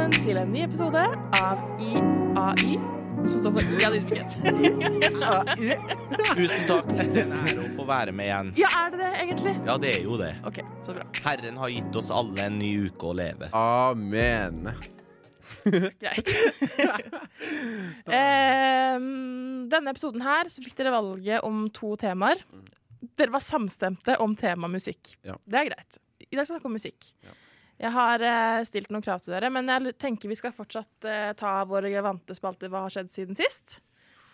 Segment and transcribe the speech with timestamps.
[0.00, 1.00] velkommen til en ny episode
[1.36, 2.76] av IAI,
[3.28, 4.36] som står for I av ydmykhet.
[6.38, 6.86] Tusen takk.
[6.96, 8.52] Det er en ære å få være med igjen.
[8.62, 9.52] Ja, er det det, egentlig?
[9.66, 10.30] Ja, det er jo det.
[10.48, 11.04] OK, så bra.
[11.26, 13.50] Herren har gitt oss alle en ny uke å leve.
[13.60, 14.70] Amen.
[16.00, 16.32] Greit.
[18.20, 19.10] Em,
[19.68, 22.40] denne episoden her så fikk dere valget om to temaer.
[23.20, 25.12] Dere var samstemte om tema musikk.
[25.28, 25.36] Ja.
[25.44, 26.00] Det er greit.
[26.24, 27.12] I dag skal vi snakke om musikk.
[27.26, 27.36] Ja.
[27.80, 31.30] Jeg har eh, stilt noen krav til dere, men jeg tenker vi skal fortsatt eh,
[31.38, 33.78] ta våre vante spalter Hva har skjedd siden sist?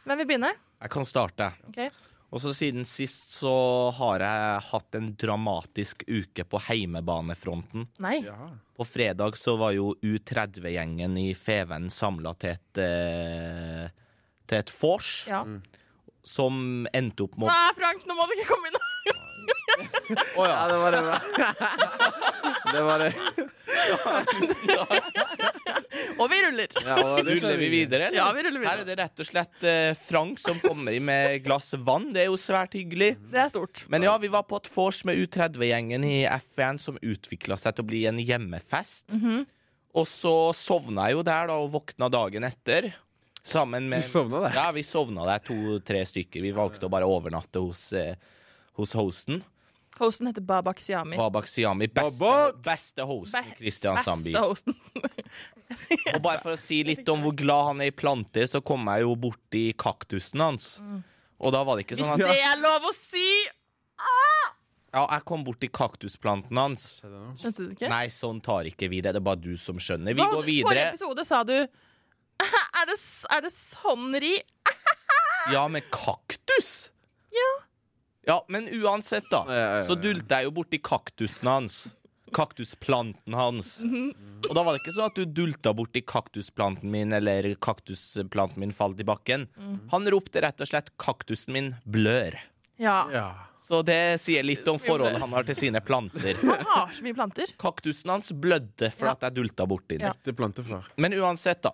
[0.07, 0.51] Hvem vil begynne?
[0.83, 1.53] Jeg kan starte.
[1.71, 1.91] Okay.
[2.35, 3.53] Og så siden sist så
[3.97, 7.87] har jeg hatt en dramatisk uke på heimebanefronten.
[8.03, 8.19] Nei.
[8.27, 8.51] Ja.
[8.77, 13.87] På fredag så var jo U30-gjengen i Feven samla til et eh,
[14.47, 15.45] til et vors Ja.
[16.27, 18.83] som endte opp med Nei, Frank, nå må du ikke komme inn!
[20.39, 20.59] Å ja.
[20.71, 21.03] det var det.
[22.73, 23.13] Det var det.
[26.17, 26.73] Og vi ruller.
[26.81, 28.19] Ja, og det Ruller vi videre, eller?
[28.19, 31.43] Ja, vi ruller Her er det rett og slett eh, Frank som kommer inn med
[31.45, 32.11] glass vann.
[32.15, 33.13] Det er jo svært hyggelig.
[33.33, 33.85] Det er stort.
[33.93, 37.87] Men ja, vi var på et vors med U30-gjengen i F1 som utvikla seg til
[37.87, 39.17] å bli en hjemmefest.
[39.17, 39.45] Mhm.
[39.97, 42.91] Og så sovna jeg jo der da og våkna dagen etter.
[43.47, 44.57] Sammen med Du sovna der?
[44.59, 46.43] Ja, vi sovna der to-tre stykker.
[46.45, 48.19] Vi valgte å bare overnatte hos, eh,
[48.77, 49.41] hos hosten.
[49.99, 51.17] Hosten heter Babak Siami.
[51.17, 51.89] Babak Siami.
[51.89, 52.59] Beste, Babak!
[52.65, 53.65] beste hosten, i.
[53.65, 54.77] Beste hosten.
[56.15, 58.87] Og bare for å si litt om hvor glad han er i planter, så kom
[58.93, 60.75] jeg jo borti kaktusen hans.
[61.41, 63.27] Og da var det ikke sånn at det er lov å si!
[64.97, 66.87] Ja, jeg kom borti kaktusplanten hans.
[67.03, 67.89] Skjønte du ikke?
[67.93, 69.13] Nei, sånn tar ikke vi det.
[69.13, 70.15] Det er bare du som skjønner.
[70.17, 70.85] Vi Hva- går Forrige videre.
[70.95, 71.53] episode sa du
[72.77, 72.97] Er det,
[73.33, 74.37] er det sånn ri?
[75.53, 76.89] Ja, med kaktus?
[77.31, 77.51] Ja.
[78.27, 79.45] Ja, men uansett, da.
[79.49, 79.85] Ja, ja, ja, ja.
[79.87, 81.77] Så dulta jeg jo borti kaktusen hans.
[82.35, 83.69] Kaktusplanten hans.
[83.87, 88.75] Og da var det ikke sånn at du dulta borti kaktusplanten min, eller kaktusplanten min
[88.77, 89.47] falt i bakken.
[89.93, 92.39] Han ropte rett og slett 'kaktusen min blør'.
[92.83, 93.07] Ja.
[93.13, 93.29] Ja.
[93.67, 96.35] Så det sier litt om forholdet han har til sine planter.
[96.43, 97.47] Han har så mye planter.
[97.59, 99.13] Kaktusen hans blødde for Ja.
[99.13, 100.13] at jeg dulta borti den.
[100.69, 100.83] Ja.
[100.97, 101.73] Men uansett, da.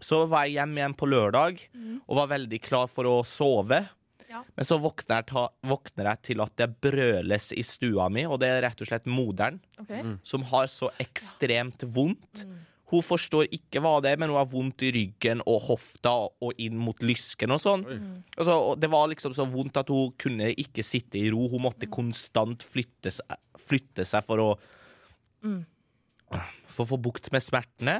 [0.00, 1.60] Så var jeg hjemme igjen på lørdag
[2.08, 3.88] og var veldig klar for å sove.
[4.32, 4.40] Ja.
[4.56, 8.38] Men så våkner jeg, ta, våkner jeg til at det brøles i stua mi, og
[8.40, 9.92] det er rett og slett moderen Ok.
[10.24, 12.46] som har så ekstremt vondt.
[12.92, 16.10] Hun forstår ikke hva det er, men hun har vondt i ryggen og hofta
[16.44, 17.86] og inn mot lysken og sånn.
[18.36, 21.46] Altså, det var liksom så vondt at hun kunne ikke sitte i ro.
[21.48, 23.32] Hun måtte konstant flytte seg,
[23.64, 24.50] flytte seg for å
[26.72, 27.98] For å få bukt med smertene.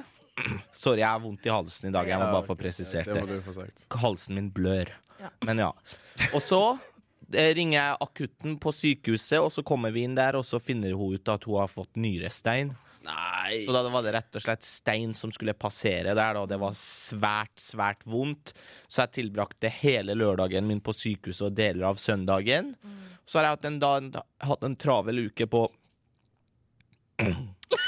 [0.72, 2.09] Sorry, jeg har vondt i halsen i dag.
[2.09, 3.66] Jeg må bare få presisert Det.
[4.03, 4.93] Halsen min blør.
[5.47, 5.72] Men ja.
[6.32, 6.62] Og så
[7.34, 10.97] eh, ringer jeg akutten på sykehuset, og så kommer vi inn der, og så finner
[10.98, 12.72] hun ut at hun har fått nyrestein.
[13.03, 13.62] Nei.
[13.66, 16.75] Så da var det rett og slett stein som skulle passere der, og det var
[16.78, 18.54] svært, svært vondt.
[18.87, 22.72] Så jeg tilbrakte hele lørdagen min på sykehuset og deler av søndagen.
[23.26, 24.12] Så har jeg hatt en, da, en,
[24.47, 25.66] hatt en travel uke på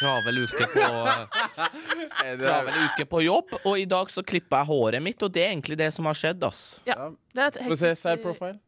[0.01, 0.85] Travel uke på
[2.41, 5.53] Travel uke på jobb, og i dag så klippa jeg håret mitt, og det er
[5.53, 6.63] egentlig det som har skjedd, ass.
[6.89, 7.11] Ja.
[7.35, 8.59] Det er et Få se side profile.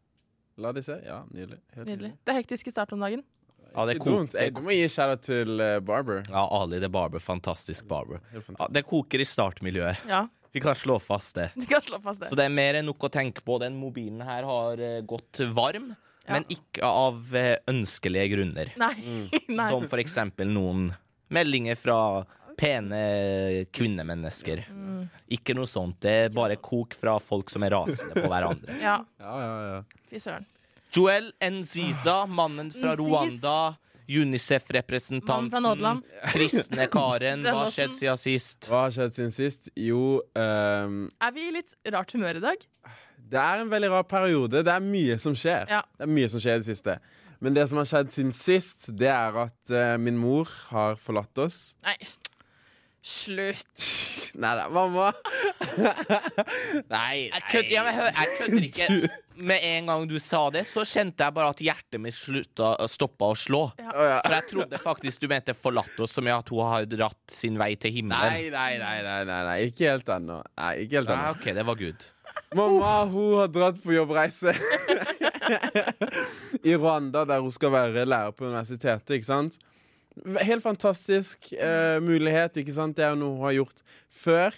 [0.60, 0.97] La de se.
[1.05, 1.59] Ja, nydelig.
[1.76, 2.12] Helt Nydelig.
[2.25, 3.25] Det er hektisk i starten om dagen.
[3.76, 4.32] Ja, det Ikke dumt.
[4.38, 6.22] Hey, du må gi shout-out til eh, Barber.
[6.32, 7.21] Ja, Ali the Barber.
[7.21, 8.22] Fantastisk barber.
[8.32, 8.72] Helt Ja, fantastisk.
[8.78, 10.06] det koker i startmiljøet.
[10.09, 10.22] Ja,
[10.56, 11.50] Vi kan slå fast det.
[11.55, 12.31] du kan slå fast det.
[12.31, 13.59] Så det er mer enn nok å tenke på.
[13.60, 15.93] Den mobilen her har eh, gått varm,
[16.26, 16.32] Ja.
[16.38, 18.72] men ikke av eh, ønskelige grunner.
[18.81, 18.94] Nei.
[19.60, 19.69] Nei.
[19.69, 20.88] Som for eksempel noen
[21.32, 21.98] meldinger fra
[22.56, 23.00] pene
[23.76, 24.64] kvinnemennesker.
[24.72, 25.06] Mm.
[25.37, 25.98] Ikke noe sånt.
[26.00, 28.76] Det er bare kok fra folk som er rasende på hverandre.
[28.81, 29.81] Ja, Ja, ja, ja.
[30.10, 30.47] fy søren.
[30.97, 33.03] Joel Nziza, mannen fra Nziz.
[33.03, 33.59] Rwanda.
[34.06, 35.62] Unicef-representanten.
[35.62, 36.04] Nederland.
[36.31, 37.43] Kristne Karen.
[37.47, 38.69] Hva har skjedd siden sist?
[38.70, 39.69] Hva har skjedd siden sist?
[39.75, 41.00] Jo, um...
[41.19, 42.66] Er vi i litt rart humør i dag?
[43.26, 44.62] det er en veldig rar periode.
[44.62, 45.66] Det er mye som skjer.
[45.72, 45.81] Ja.
[45.98, 46.94] Det er mye som skjer i det siste.
[47.44, 51.44] Men det som har skjedd siden sist, det er at eh, min mor har forlatt
[51.44, 51.75] oss.
[51.84, 51.99] Nei.
[53.06, 53.84] Slutt.
[54.43, 55.12] Nei da, mamma.
[56.96, 58.88] Nei, jeg kødder, ja, men hør, jeg kødder ikke.
[59.37, 63.31] Med en gang du sa det, så kjente jeg bare at hjertet mitt slutta, stoppa
[63.31, 63.62] å slå.
[63.78, 64.19] Å, ja.
[64.25, 67.61] For jeg trodde faktisk du mente forlatt oss, som i at hun har dratt sin
[67.61, 68.50] vei til himmelen.
[68.50, 69.56] nei, nei, nei, nei, nei.
[69.70, 70.40] ikke helt ennå.
[70.56, 71.22] Nei, ikke helt ennå.
[71.22, 71.34] Nei.
[71.38, 72.11] OK, det var good.
[72.55, 74.52] Mamma hun har dratt på jobbreise
[76.71, 79.11] i Rwanda, der hun skal være lærer på universitetet.
[79.17, 79.59] ikke sant?
[80.43, 82.56] Helt fantastisk eh, mulighet.
[82.56, 82.97] ikke sant?
[82.97, 84.56] Det er jo noe hun har gjort før.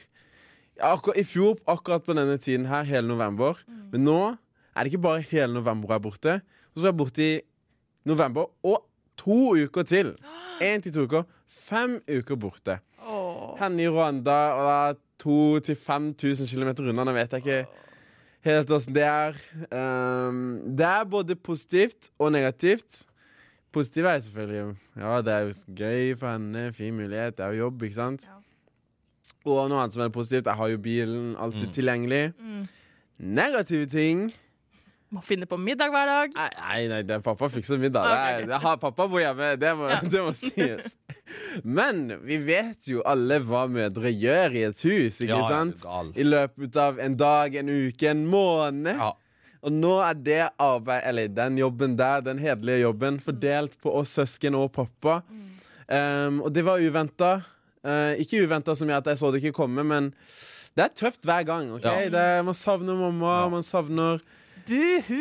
[0.78, 3.58] Akkur I fjor, akkurat på denne tiden her, hele november.
[3.92, 6.36] Men nå er det ikke bare hele november hun er borte.
[6.72, 7.40] Så er være borte i
[8.06, 8.84] november og
[9.18, 10.14] to uker til.
[10.62, 11.26] Én til to uker.
[11.46, 12.78] Fem uker borte.
[13.58, 14.78] Henne i Rwanda, og da
[15.24, 17.04] 2000-5000 km unna.
[17.04, 17.87] Nå vet jeg ikke
[18.46, 19.38] helt åssen det er.
[19.70, 23.04] Um, det er både positivt og negativt.
[23.72, 27.66] Positivt er selvfølgelig Ja, det er jo gøy for henne, fin mulighet, det er jo
[27.66, 28.24] jobb, ikke sant?
[28.24, 28.38] Ja.
[29.48, 32.32] Og noe annet som er positivt, jeg har jo bilen alltid tilgjengelig.
[32.38, 32.64] Mm.
[33.18, 34.28] Negative ting
[35.10, 36.34] Må finne på middag hver dag.
[36.36, 38.04] Nei, nei, nei det er pappa fikser middag.
[38.04, 38.34] Okay.
[38.34, 40.00] Det er, det har pappa bor hjemme, det må, Ja.
[40.12, 40.96] det må sies.
[41.64, 45.84] Men vi vet jo alle hva mødre gjør i et hus, ikke Ja, sant?
[46.16, 48.94] I løpet av en dag, en uke, en måned.
[48.98, 49.12] Ja.
[49.62, 54.12] Og nå er det arbeid, eller den jobben der, den hederlige jobben, fordelt på oss
[54.14, 55.20] søsken og pappa.
[55.88, 57.32] Um, og det var uventa.
[57.82, 60.12] Uh, ikke uventa som i at jeg så det ikke komme, men
[60.76, 61.72] det er tøft hver gang.
[61.74, 61.82] ok?
[61.86, 62.08] Ja.
[62.12, 63.48] Det, man savner mamma, Ja.
[63.48, 64.20] man savner
[64.68, 65.02] Buhu!
[65.08, 65.20] hu!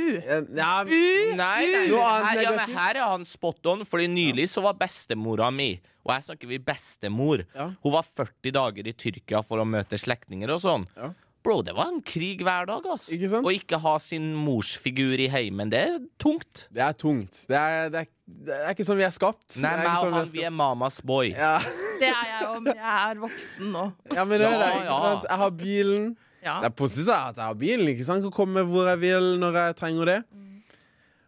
[0.57, 0.95] ja, Bu!
[1.39, 5.47] Nei, nei, her, ja, men her er han spot on, fordi nylig så var bestemora
[5.53, 5.73] mi
[6.05, 7.45] Og her snakker vi bestemor.
[7.55, 7.69] Ja.
[7.83, 10.85] Hun var 40 dager i Tyrkia for å møte slektninger og sånn.
[10.95, 11.13] Ja.
[11.47, 13.05] Bro, det var en krig hver dag, ass.
[13.15, 13.47] Ikke sant?
[13.47, 16.65] Å ikke ha sin morsfigur i heimen, det er tungt.
[16.75, 17.43] Det er tungt.
[17.47, 18.09] Det er, det er,
[18.49, 19.55] det er ikke sånn vi er skapt.
[19.63, 21.31] Nei, er meg og sånn han, vi er mamas boy.
[21.31, 21.53] Ja.
[22.01, 23.83] Det er jeg òg, men jeg er voksen nå.
[24.13, 24.67] ja, men det er det.
[24.67, 24.97] Ja, Ikke ja.
[25.05, 25.29] sant?
[25.31, 26.09] Jeg har bilen.
[26.43, 26.59] Ja.
[26.61, 27.87] Det er positivt at jeg har bilen.
[27.91, 28.23] ikke sant?
[28.25, 30.19] Kan komme hvor jeg vil når jeg trenger det.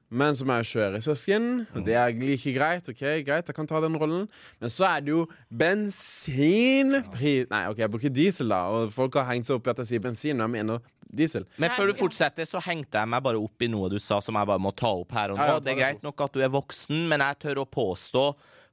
[0.09, 1.43] Men så må jeg kjøre søsken,
[1.77, 2.87] og det er like greit.
[2.89, 4.23] ok, greit, jeg kan ta den rollen
[4.57, 8.63] Men så er det jo bensinpris Nei, OK, jeg bruker diesel, da.
[8.73, 11.45] Og folk har hengt seg opp i at jeg sier bensin, men jeg mener diesel.
[11.61, 14.37] Men før du fortsetter, så hengte jeg meg bare opp i noe du sa som
[14.37, 15.45] jeg bare må ta opp her og nå.
[15.45, 18.25] Ja, ja, det er greit nok at du er voksen, men jeg tør å påstå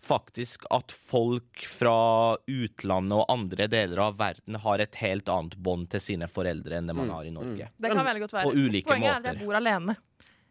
[0.06, 5.88] faktisk at folk fra utlandet og andre deler av verden har et helt annet bånd
[5.92, 7.68] til sine foreldre enn det man har i Norge.
[7.76, 8.48] Det kan veldig godt være.
[8.50, 9.34] På ulike Poenget er at måter.
[9.40, 9.96] jeg bor alene.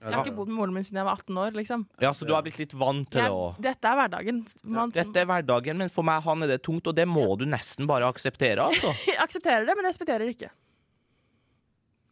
[0.05, 1.51] Ja, Jeg har ikke bodd med moren min siden jeg var 18 år.
[1.55, 1.85] liksom.
[2.03, 3.55] Ja, så du har blitt litt vant til det òg.
[3.63, 4.43] dette er hverdagen.
[4.63, 7.45] Man Dette er hverdagen, men for meg han er det tungt, og det må du
[7.49, 8.59] nesten bare akseptere.
[8.67, 8.91] altså.
[9.07, 10.51] jeg aksepterer det, men jeg respekterer det ikke.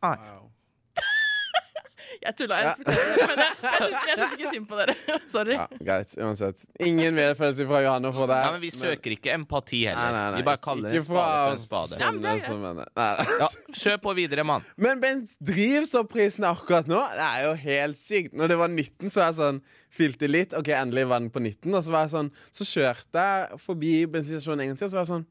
[0.04, 0.50] Wow.
[2.23, 2.73] Jeg tulla, jeg Ja.
[2.73, 4.95] respekterer det, men jeg, jeg, syns, jeg syns ikke synd på dere.
[5.35, 5.57] Sorry.
[5.57, 6.15] Ja, greit.
[6.23, 6.63] Uansett.
[6.79, 8.43] Ingen medfølelse fra Johanne for deg.
[8.47, 10.15] Ja, men Vi søker ikke empati heller.
[10.17, 10.39] nei, nei.
[10.41, 11.99] Vi bare kaller en Ikke spade for en spade.
[11.99, 13.27] Nei, nei.
[13.43, 13.47] Ja,
[13.83, 14.65] Kjør på videre, mann.
[14.77, 18.33] Men Bent drivstoffprisen akkurat nå, det er jo helt sykt.
[18.37, 20.55] Når det var 19, så var jeg sånn Fylte litt.
[20.57, 21.69] OK, endelig var den på 19.
[21.77, 24.97] Og så var jeg sånn Så kjørte jeg forbi bensinstasjonen en gang til, og så
[24.97, 25.27] var jeg sånn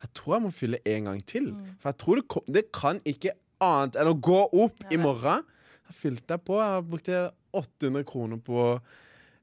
[0.00, 1.50] Jeg tror jeg må fylle en gang til.
[1.82, 3.34] For jeg tror det, kom, det kan ikke
[3.66, 5.44] annet enn å gå opp i morgen.
[5.86, 6.58] Da fylt deg på.
[6.60, 7.24] Jeg brukte
[7.56, 8.62] 800 kroner på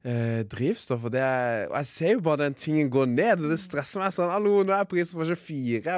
[0.04, 1.06] eh, drivstoff.
[1.08, 4.02] Og, det er, og jeg ser jo bare den tingen gå ned, og det stresser
[4.02, 4.32] meg sånn.
[4.32, 5.94] Hallo, nå er prisen på 24.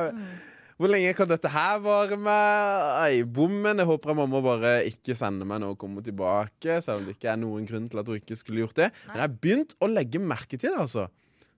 [0.77, 2.81] Hvor lenge kan dette her vare med?
[3.01, 3.81] Ei, bommen.
[3.81, 6.79] Jeg håper at mamma bare ikke sender meg når hun kommer tilbake.
[6.85, 8.91] Selv om det ikke er noen grunn til at hun ikke skulle gjort det.
[9.09, 11.07] Men jeg har begynt å legge merke til det, altså.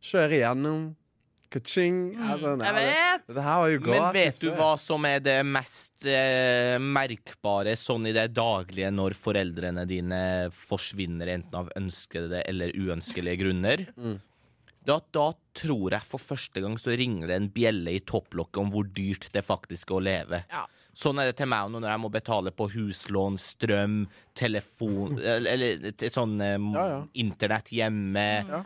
[0.06, 0.84] Kjøre igjennom.
[1.50, 2.14] Ka-ching.
[2.16, 3.26] Er sånn, Jeg vet!
[3.26, 3.42] det- det
[3.72, 8.90] jo Men vet du hva som er det mest eh, merkbare sånn i det daglige
[8.92, 13.86] når foreldrene dine forsvinner, enten av ønskede eller uønskelige grunner?
[13.98, 14.20] Mm.
[14.88, 18.70] Da, da tror jeg for første gang så ringer det en bjelle i topplokket om
[18.72, 20.38] hvor dyrt det faktisk er å leve.
[20.48, 20.62] Ja.
[20.98, 24.00] Sånn er det til meg nå når jeg må betale på huslån, strøm,
[24.34, 27.00] telefon Eller, eller sånn um, Ja, ja.
[27.22, 28.64] internett hjemme, Ja.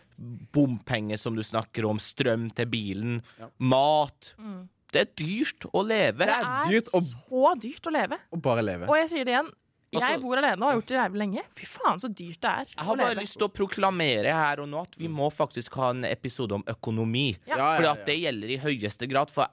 [0.53, 3.49] bompenger som du snakker om, strøm til bilen, Ja.
[3.59, 4.35] mat.
[4.41, 4.69] Mm.
[4.93, 6.19] Det er dyrt å leve.
[6.25, 8.19] Det Det er dyrt å- så dyrt å leve.
[8.33, 8.89] Og bare leve.
[8.89, 9.51] Og jeg sier det igjen.
[9.93, 11.43] Jeg Altså- bor alene og har gjort det jævlig lenge.
[11.55, 13.23] Fy faen, så dyrt det er Jeg har bare leve.
[13.23, 16.63] lyst til å proklamere her og nå at vi må faktisk ha en episode om
[16.65, 17.37] økonomi.
[17.47, 17.79] Ja.
[17.81, 17.95] Ja.
[17.95, 19.31] det gjelder i høyeste grad.
[19.31, 19.49] For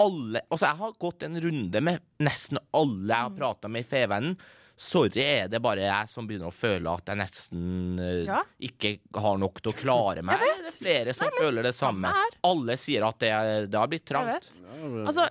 [0.00, 3.36] alle Altså, jeg har gått en runde med nesten alle jeg har Mm.
[3.38, 4.36] prata med i Fevennen.
[4.76, 8.42] Sorry, er det bare jeg som begynner å føle at jeg nesten uh, Ja.
[8.58, 10.40] ikke har nok til å klare meg?
[10.40, 12.10] Det er flere som føler det samme?
[12.42, 13.32] Alle sier at det,
[13.70, 14.48] det har blitt trangt.
[15.06, 15.28] Altså,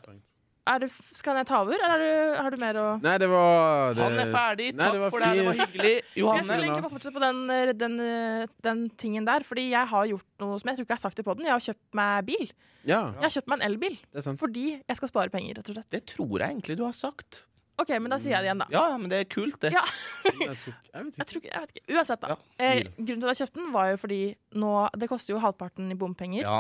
[0.70, 3.28] Er det, skal jeg ta over, eller er du, har du mer å Nei, det
[3.32, 4.04] var det...
[4.06, 4.68] Han er ferdig.
[4.78, 5.30] Nei, Takk det for det.
[5.40, 5.94] Det var hyggelig.
[6.14, 6.36] hyggelig.
[6.38, 9.42] Jeg skulle egentlig bare fortsette på den, eh, den, eh, den tingen der.
[9.48, 11.48] Fordi jeg har gjort noe som jeg tror ikke jeg har sagt det på den.
[11.50, 12.52] Jeg har kjøpt meg bil.
[12.86, 14.40] Ja, Jeg har kjøpt meg en elbil det sant.
[14.42, 15.58] fordi jeg skal spare penger.
[15.58, 17.42] rett og slett Det tror jeg egentlig du har sagt.
[17.82, 18.68] OK, men da sier jeg det igjen, da.
[18.70, 19.72] Ja, men det er kult, det.
[19.74, 19.82] Ja.
[20.28, 21.86] Jeg, tror, ikke- jeg vet Jeg, tror jeg vet ikke.
[21.98, 22.36] Uansett, da.
[22.36, 24.20] Ja, eh, grunnen til at jeg kjøpte den, var jo fordi
[24.62, 26.46] nå Det koster jo halvparten i bompenger.
[26.46, 26.60] Ja.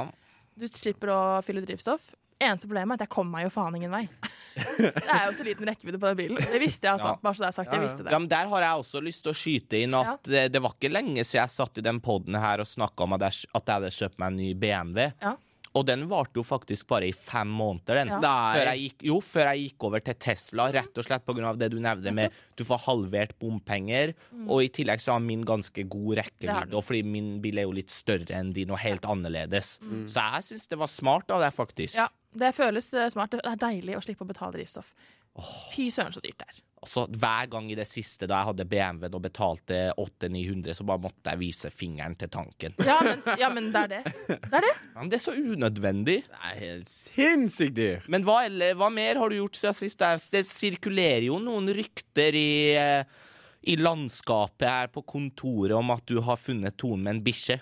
[0.57, 2.09] Du slipper å fylle drivstoff.
[2.41, 4.03] Eneste problemet er at jeg kom meg jo faen ingen vei.
[4.55, 6.39] det er jo så liten rekkevidde på den bilen.
[6.41, 7.13] Det visste jeg, altså.
[7.21, 7.75] Bare så det er sagt.
[7.75, 8.13] Jeg visste det.
[8.15, 10.73] Ja, men Der har jeg også lyst til å skyte inn at det, det var
[10.75, 13.61] ikke lenge siden jeg satt i den poden her og snakka om at jeg, at
[13.69, 15.07] jeg hadde kjøpt meg en ny BMW.
[15.21, 15.35] Ja.
[15.77, 18.09] Og den varte jo faktisk bare i fem måneder, den.
[18.11, 18.31] Ja.
[18.51, 21.53] Før jeg gikk, jo, før jeg gikk over til Tesla, rett og slett pga.
[21.55, 24.13] det du nevnte med du får halvert bompenger.
[24.47, 27.77] Og i tillegg så har min ganske god rekkevidde, og fordi min bil er jo
[27.77, 29.77] litt større enn din og helt annerledes.
[29.81, 31.95] Så jeg syns det var smart av deg, faktisk.
[31.95, 33.33] Ja, det føles eh, smart.
[33.35, 34.93] Det er deilig å slippe å betale drivstoff.
[35.71, 36.57] Fy søren, så dyrt det er.
[36.81, 41.03] Altså, hver gang i det siste da jeg hadde BMW-en og betalte 800-900, så bare
[41.03, 42.73] måtte jeg vise fingeren til tanken.
[42.81, 43.99] Ja, men, ja, men det er det.
[44.31, 44.71] Det er det.
[44.73, 46.15] Ja, men det er så unødvendig.
[46.25, 48.07] Det er helt sinnssykt dyrt.
[48.11, 48.39] Men hva,
[48.79, 50.01] hva mer har du gjort siden sist?
[50.01, 53.05] Det, det sirkulerer jo noen rykter i, eh,
[53.69, 57.61] i landskapet her på kontoret om at du har funnet tonen med en bikkje.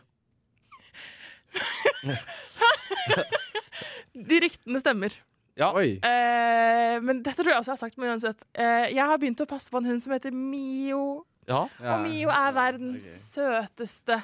[4.30, 5.12] De ryktene stemmer.
[5.58, 5.72] Ja.
[5.76, 6.00] Oi.
[6.04, 8.44] Eh, men dette tror jeg også jeg har sagt, men uansett.
[8.54, 11.26] Eh, jeg har begynt å passe på en hund som heter Mio.
[11.48, 11.66] ja.
[11.80, 14.22] Og Mio er verdens søteste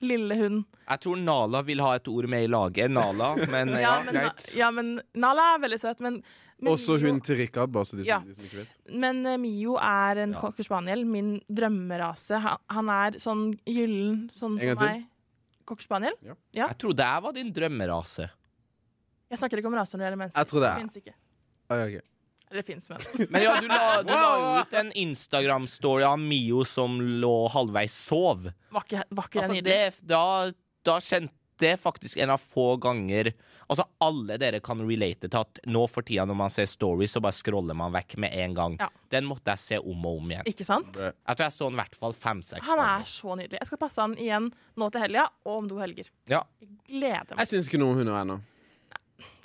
[0.00, 0.64] lille hund.
[0.88, 2.90] Jeg tror Nala vil ha et ord med i laget.
[2.94, 4.44] Nala, men ja, Ja, men, greit.
[4.56, 6.22] ja, men Nala er veldig søt, men,
[6.60, 8.20] men Også Mio- hun til Rikard, bare så de, Ja.
[8.20, 8.78] de som ikke vet.
[8.94, 10.40] Men uh, Mio er en Ja.
[10.40, 12.38] cocker spaniel, min drømmerase.
[12.40, 15.04] Han, han er sånn gyllen, sånn En som meg.
[15.66, 16.14] Cocker spaniel?
[16.54, 18.30] Jeg trodde jeg var din drømmerase.
[19.28, 20.40] Jeg snakker ikke om raser når det gjelder mennesker.
[20.44, 20.78] Jeg tror det er.
[20.82, 21.14] finnes ikke.
[21.68, 21.98] Oi, ok.
[22.48, 23.02] Eller det fins, men.
[23.34, 28.46] Men ja, du la, du la ut en Instagram-story av Mio som lå halvveis sov.
[28.72, 29.92] Var ikke, var ikke Altså, det nydelig?
[30.00, 30.22] det, da,
[30.88, 33.32] da kjente det faktisk en av få ganger
[33.68, 37.20] Altså, alle dere kan relate til at nå for tida når man ser stories, så
[37.20, 38.76] bare scroller man vekk med en gang.
[38.80, 38.86] Ja.
[39.12, 40.46] Den måtte jeg se om og om igjen.
[40.48, 40.96] Ikke sant?
[40.96, 43.10] Jeg tror jeg så den i hvert fall fem-seks Han er ganger.
[43.12, 43.60] så nydelig.
[43.60, 44.46] Jeg skal passe han igjen
[44.80, 46.08] nå til helga og om to helger.
[46.32, 46.40] Ja.
[46.64, 47.42] Jeg gleder meg.
[47.44, 48.38] Jeg syns ikke noe om hunder ennå.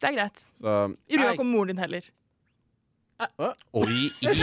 [0.03, 0.43] Det er greit.
[0.60, 0.72] Så
[1.07, 2.10] I ikke om moren din heller.
[3.24, 4.33] Å, Oi, i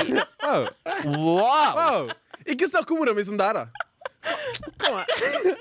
[0.40, 0.66] Wow.
[1.04, 1.76] Wow!
[1.76, 2.10] Wow.
[2.48, 3.66] Ikke snakk om mora mi som der, da.
[4.80, 5.58] Kom her.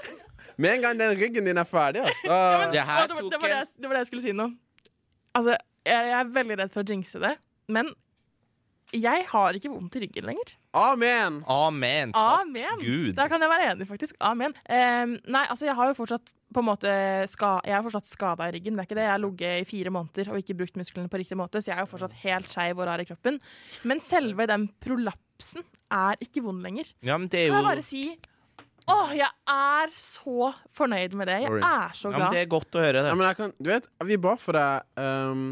[0.60, 2.24] Med en gang den ryggen din er ferdig, altså.
[2.24, 4.48] Det Å, det, var, det, var jeg, det var det jeg skulle si nå.
[5.36, 7.36] Altså, jeg, jeg er veldig redd for å jinxe det,
[7.72, 7.92] men
[8.96, 10.56] jeg har ikke vondt i ryggen lenger.
[10.80, 11.44] Amen!
[11.52, 12.16] Amen.
[12.16, 12.82] Takk Amen.
[12.82, 13.14] Gud.
[13.20, 14.16] Der kan jeg være enig, faktisk.
[14.24, 14.56] Amen.
[14.66, 16.92] Um, nei, altså, jeg har jo fortsatt på en måte
[17.30, 18.74] ska, Jeg er fortsatt skada i ryggen.
[18.74, 19.04] Det er ikke det.
[19.06, 21.78] Jeg har ligget i fire måneder og ikke brukt musklene på riktig måte, så jeg
[21.78, 23.38] er jo fortsatt helt skeiv og rar i kroppen.
[23.86, 25.62] Men selve den prolapsen
[25.94, 26.90] er ikke vond lenger.
[27.06, 28.04] Ja, men det er Kan jeg bare si
[28.90, 31.36] Åh, jeg er så fornøyd med det.
[31.44, 32.20] Jeg er så glad.
[32.20, 32.34] ja, men.
[32.34, 33.10] Det er godt å høre det.
[33.12, 35.44] Ja, men jeg kan, du vet, vi ba for deg um,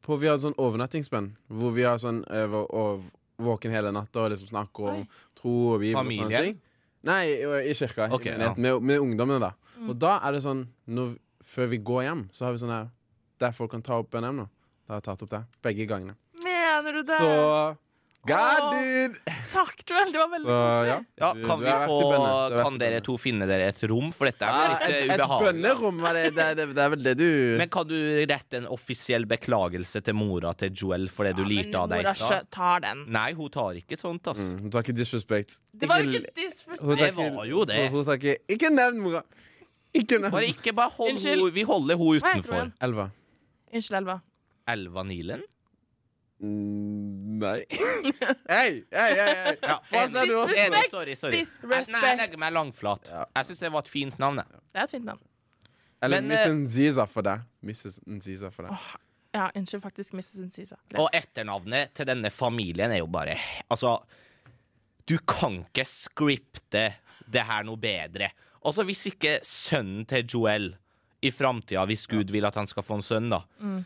[0.00, 3.02] på, Vi hadde sånn overnattingsspenn hvor vi har sånn uh, vå-
[3.44, 5.08] våken hele natta og liksom snakker om Oi.
[5.36, 6.56] tro og bibel og sånne ting.
[7.04, 7.22] Nei,
[7.68, 8.08] i, kirka.
[8.16, 9.52] Okay, i menigheten, med, med ungdommene, da.
[9.78, 9.92] Mm.
[9.92, 12.86] Og da er det sånn når, Før vi går hjem, så har vi sånn her
[13.42, 14.46] Der folk kan ta opp en emne.
[14.86, 15.42] Da har jeg tatt opp det.
[15.64, 16.14] Begge gangene.
[16.44, 17.18] Mener du det?
[17.18, 17.32] Så
[18.26, 19.16] God.
[19.52, 20.12] Takk, Joel.
[20.12, 20.88] Det var veldig Så koselig.
[20.88, 20.98] ja.
[21.20, 22.24] Ja, Du- kan du vi har vært få bønne.
[22.24, 23.04] Du har vært Kan i dere bønne.
[23.04, 24.12] to finne dere et rom?
[24.12, 25.44] For dette er Ja, litt et, eh, et ubehagelig.
[25.52, 28.66] bønnerom, er det, det, det, det er vel det du Men kan du rette en
[28.66, 32.50] offisiell beklagelse til mora til Joel for det du lirte av deg i mora stad?
[32.50, 33.04] tar den.
[33.08, 34.38] Nei, hun tar ikke sånt, ass.
[34.38, 35.58] mm, Hun tar ikke disrespect.
[35.76, 36.98] Det var jo Ikke- disrespect.
[36.98, 37.76] Det var jo det.
[37.90, 39.22] Hun, hun sa ikke Ikke nevn mora!
[39.94, 41.52] Ikke nevn Bare ikke bare hold Unnskyld.
[41.52, 42.72] Vi holder hun Hva heter utenfor.
[42.82, 43.10] Elva.
[43.72, 44.20] Unnskyld, Elva.
[44.66, 45.42] Elva Nilen?
[46.42, 47.60] Mm, nei.
[48.50, 49.52] Hei, hei, hei!
[49.62, 50.34] Ja, Hva sa du?
[50.50, 51.38] Enig, sorry, sorry.
[51.38, 51.92] Disrespect.
[51.94, 53.08] Nei, jeg legger meg langflat.
[53.12, 53.22] Ja.
[53.38, 54.42] Jeg syns det var et fint navn.
[54.42, 54.62] jeg.
[54.74, 55.22] Det er et fint navn.
[56.04, 57.46] Eller Men, Miss eh, Nziza for deg.
[57.64, 58.02] Mrs.
[58.10, 58.84] Nziza for deg.
[59.34, 60.14] Ja, unnskyld, faktisk.
[60.14, 60.42] Mrs.
[60.46, 60.78] Ncisa.
[61.00, 63.34] Og etternavnet til denne familien er jo bare
[63.72, 63.96] Altså,
[65.08, 66.84] du kan ikke skripte
[67.26, 68.30] det her noe bedre.
[68.64, 70.70] Altså, hvis ikke sønnen til Joel
[71.24, 73.80] i framtida, hvis Gud vil at han skal få en sønn, da, mm.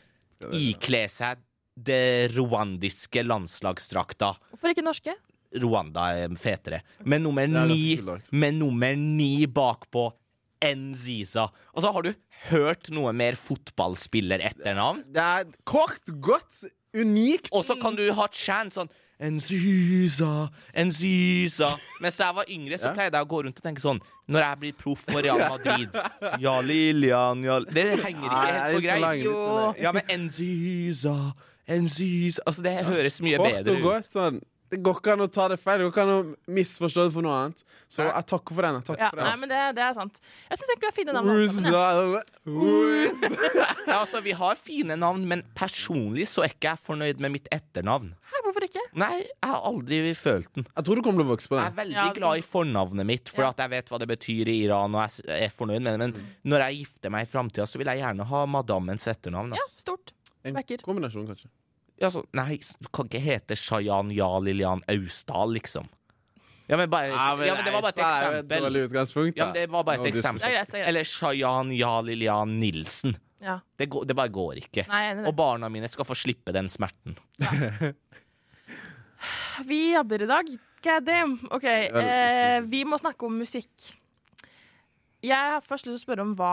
[0.59, 1.41] ikle seg
[1.87, 5.15] det rwandiske landslagsdrakta Hvorfor ikke norske?
[5.59, 6.83] Rwanda er fetere.
[7.09, 7.97] Med nummer er ni,
[8.37, 10.11] med nummer ni bakpå
[10.59, 11.49] Nziza.
[11.73, 12.13] Og så har du
[12.51, 15.05] hørt noe mer fotballspiller-etternavn?
[15.15, 16.65] Det er kort, godt,
[16.97, 17.53] unikt.
[17.53, 21.73] Og så kan du ha chant sånn Nziza, Nziza.
[22.03, 23.99] Mens da jeg var yngre, så pleide jeg å gå rundt og tenke sånn
[24.31, 25.97] Når jeg blir proff for Real Madrid
[26.45, 29.81] Ja, Lillian, ja Det henger ikke helt på greip.
[29.83, 31.17] Ja, men Nziza,
[31.69, 34.09] Nziza Altså, det høres mye Kort bedre og ut.
[34.15, 34.41] Sånn.
[34.69, 35.79] Det går ikke an å ta det feil.
[35.81, 37.63] Det går ikke an å misforstå det for noe annet.
[37.89, 38.75] Så jeg takker for den.
[38.77, 40.19] Jeg takker Ja, for nei, men det, det er sant.
[40.51, 41.49] Jeg syns egentlig vi har fine navn.
[41.49, 42.21] sammen, ja.
[43.89, 47.49] Ja, altså, vi har fine navn, men personlig så er ikke jeg fornøyd med mitt
[47.55, 48.11] etternavn.
[48.29, 48.83] Hæ, hvorfor ikke?
[49.01, 50.67] Nei, jeg har aldri følt den.
[50.77, 51.65] Jeg tror du kommer til å vokse på den.
[51.65, 53.51] Jeg er veldig Ja, glad i fornavnet mitt, for Ja.
[53.57, 55.99] at jeg vet hva det betyr i Iran, og jeg er fornøyd med det.
[55.99, 56.13] Men
[56.45, 59.55] når jeg gifter meg i framtida, så vil jeg gjerne ha madammens etternavn.
[59.57, 59.81] Ja, Altså.
[59.81, 60.13] stort.
[60.49, 60.83] En Vekker.
[60.87, 61.51] kombinasjon, kanskje.
[61.99, 65.89] Ja, så, nei, du kan ikke hete Shayan Ja Lillian Austdal, liksom.
[66.69, 68.65] Ja, men, bare, ja, men det var bare et Det eksempel.
[68.67, 69.39] dårlig utgangspunkt.
[69.41, 70.43] Ja, men det var bare et eksempel.
[70.45, 70.89] Det er greit, det er greit.
[70.93, 73.17] Eller Shayan Ja Lillian Nilsen.
[73.41, 73.61] Ja.
[73.79, 74.85] Det, går, det bare går ikke.
[74.91, 77.17] Nei, jeg er enig Og barna mine skal få slippe den smerten.
[79.67, 80.51] Vi jabber i dag.
[80.85, 81.39] God damn.
[81.51, 83.89] OK, eh, vi må snakke om musikk.
[85.25, 86.53] Jeg har først lyst til å spørre om hva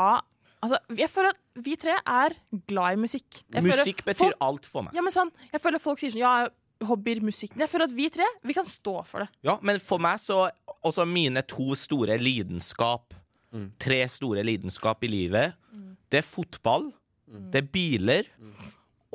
[0.65, 2.35] Altså, jeg føler at vi tre er
[2.67, 3.41] glad i musikk.
[3.53, 4.93] Jeg føler Musikk betyr folk- alt for meg.
[4.93, 6.47] Ja, men sånn, jeg føler folk sier sånn Ja,
[6.83, 7.55] hobbyer, musikk.
[7.55, 9.29] Men jeg føler at vi tre, vi kan stå for det.
[9.47, 10.49] Ja, men for meg så
[10.85, 13.13] Også mine to store lidenskap
[13.79, 15.53] Tre store lidenskap i livet
[16.11, 16.91] Det er fotball
[17.27, 18.27] Det er biler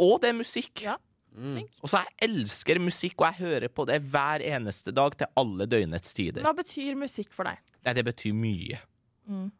[0.00, 0.96] Og det er musikk Ja.
[1.36, 1.60] Mm.
[1.82, 5.66] Og så jeg elsker musikk Og jeg hører på det hver eneste dag Til alle
[5.70, 7.58] døgnets tider Hva betyr musikk for deg?
[7.84, 8.80] Nei, det betyr mye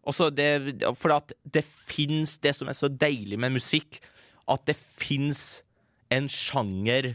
[0.02, 4.00] Og så det For at det finnes Det som er så deilig med musikk
[4.50, 5.60] At det finnes
[6.10, 7.12] En sjanger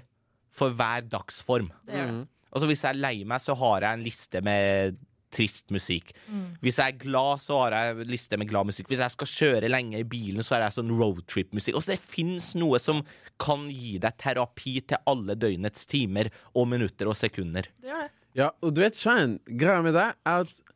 [0.56, 2.22] For hver dagsform Det det.
[2.56, 4.96] Altså Hvis jeg er lei meg, så har jeg en liste med
[5.36, 6.14] trist musikk.
[6.32, 6.54] Mm.
[6.64, 8.88] Hvis jeg er glad, så har jeg en liste med glad musikk.
[8.88, 11.76] Hvis jeg skal kjøre lenge i bilen, så har jeg sånn roadtrip-musikk.
[11.76, 13.02] Altså Det fins noe som
[13.42, 17.68] kan gi deg terapi til alle døgnets timer og minutter og sekunder.
[17.84, 18.08] Det det.
[18.36, 20.75] Ja, og du vet, Shine, greia med deg er at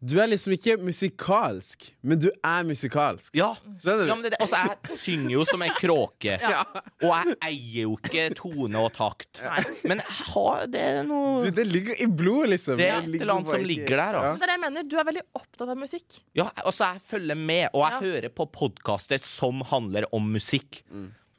[0.00, 3.34] du er liksom ikke musikalsk, men du er musikalsk.
[3.36, 3.50] Ja,
[3.82, 4.08] Skjønner du?
[4.08, 4.40] ja men det, er det.
[4.46, 6.38] Altså, jeg synger jo som ei kråke.
[7.04, 9.42] Og jeg eier jo ikke tone og takt.
[9.84, 12.80] Men jeg har, det er noe Du, det ligger i blodet, liksom.
[12.80, 14.34] Det er et ligger eller annet bare som ikke- ligger der, altså.
[14.40, 14.88] Det er det jeg mener.
[14.88, 16.20] Du er veldig opptatt av musikk.
[16.40, 18.00] Ja, altså jeg følger med, og jeg Ja.
[18.08, 20.80] hører på podkaster som handler om musikk.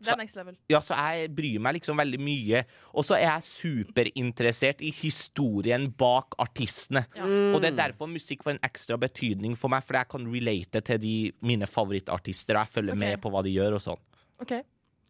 [0.01, 0.57] Det er next level.
[0.71, 2.63] Ja, så jeg bryr meg liksom veldig mye.
[2.97, 7.05] Og så er jeg superinteressert i historien bak artistene.
[7.17, 7.27] Ja.
[7.53, 10.83] Og det er derfor musikk får en ekstra betydning for meg, for jeg kan relate
[10.87, 11.15] til de,
[11.45, 13.03] mine favorittartister, og jeg følger okay.
[13.05, 14.03] med på hva de gjør og sånn.
[14.41, 14.57] OK.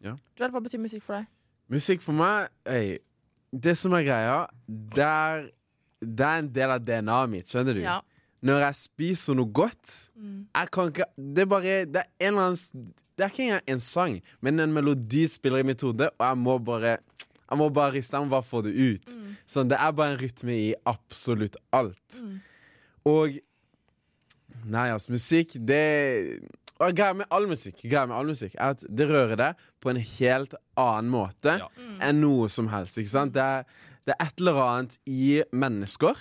[0.02, 0.16] Ja.
[0.38, 1.28] Joel, hva betyr musikk for deg?
[1.72, 2.96] Musikk for meg ey,
[3.52, 5.44] Det som er greia, det er,
[6.02, 7.84] det er en del av DNA-et mitt, skjønner du?
[7.84, 8.00] Ja.
[8.42, 10.46] Når jeg spiser noe godt Mm.
[10.54, 13.66] Jeg kan ikke Det er bare Det er en eller annen Det er ikke engang
[13.74, 16.98] en sang, men en melodi spiller i mitt hode, og jeg må bare
[17.52, 19.10] Jeg må bare riste, den, bare få det ut.
[19.14, 19.32] Mm.
[19.46, 22.22] Sånn, Det er bare en rytme i absolutt alt.
[23.04, 23.38] Og
[24.64, 26.40] Nei, altså, musikk, det
[26.82, 29.90] og Greia med all musikk greia med all musikk er at det rører deg på
[29.92, 31.68] en helt annen måte Ja.
[32.02, 32.98] enn noe som helst.
[32.98, 33.32] Ikke sant?
[33.36, 33.64] Det er,
[34.08, 36.18] det er et eller annet i mennesker.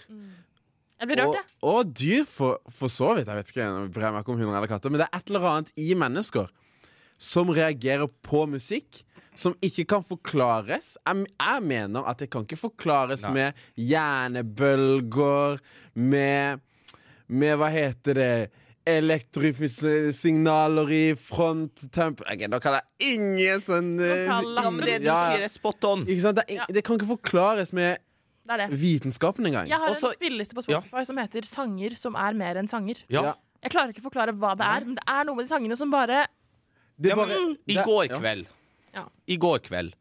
[1.02, 1.46] Jeg blir rørt, Og, jeg.
[1.64, 3.28] og dyr, for, for så vidt.
[3.32, 5.48] Jeg vet ikke, jeg bryr meg om hunder eller katter, men det er et eller
[5.50, 6.52] annet i mennesker
[7.22, 9.04] som reagerer på musikk.
[9.38, 10.96] Som ikke kan forklares.
[11.08, 13.32] Jeg, jeg mener at det kan ikke forklares Nei.
[13.38, 15.62] med hjernebølger,
[15.96, 16.60] med
[17.32, 18.34] Med hva heter det
[18.92, 22.24] Elektrifiske signaler i fronttemp...
[22.26, 24.40] okay, Da kan jeg ingen sånn eh, Ja,
[24.74, 26.04] men det du Ja, sier, er spot on.
[26.10, 26.40] Ikke sant?
[26.42, 26.66] Det, er, Ja.
[26.68, 28.02] det kan ikke forklares med
[28.50, 28.68] Det det.
[28.82, 29.70] vitenskapen engang.
[29.70, 33.04] Jeg har Også- en spilleliste på Spotify som heter 'Sanger som er mer enn sanger'.
[33.08, 33.22] Ja.
[33.24, 33.34] Ja.
[33.64, 35.78] Jeg klarer ikke å forklare hva det er, men det er noe med de sangene
[35.78, 36.26] som bare
[37.02, 38.20] Det Ja, men bare- I går ja.
[38.22, 38.48] kveld
[38.94, 39.06] Ja.
[39.28, 39.94] I går kveld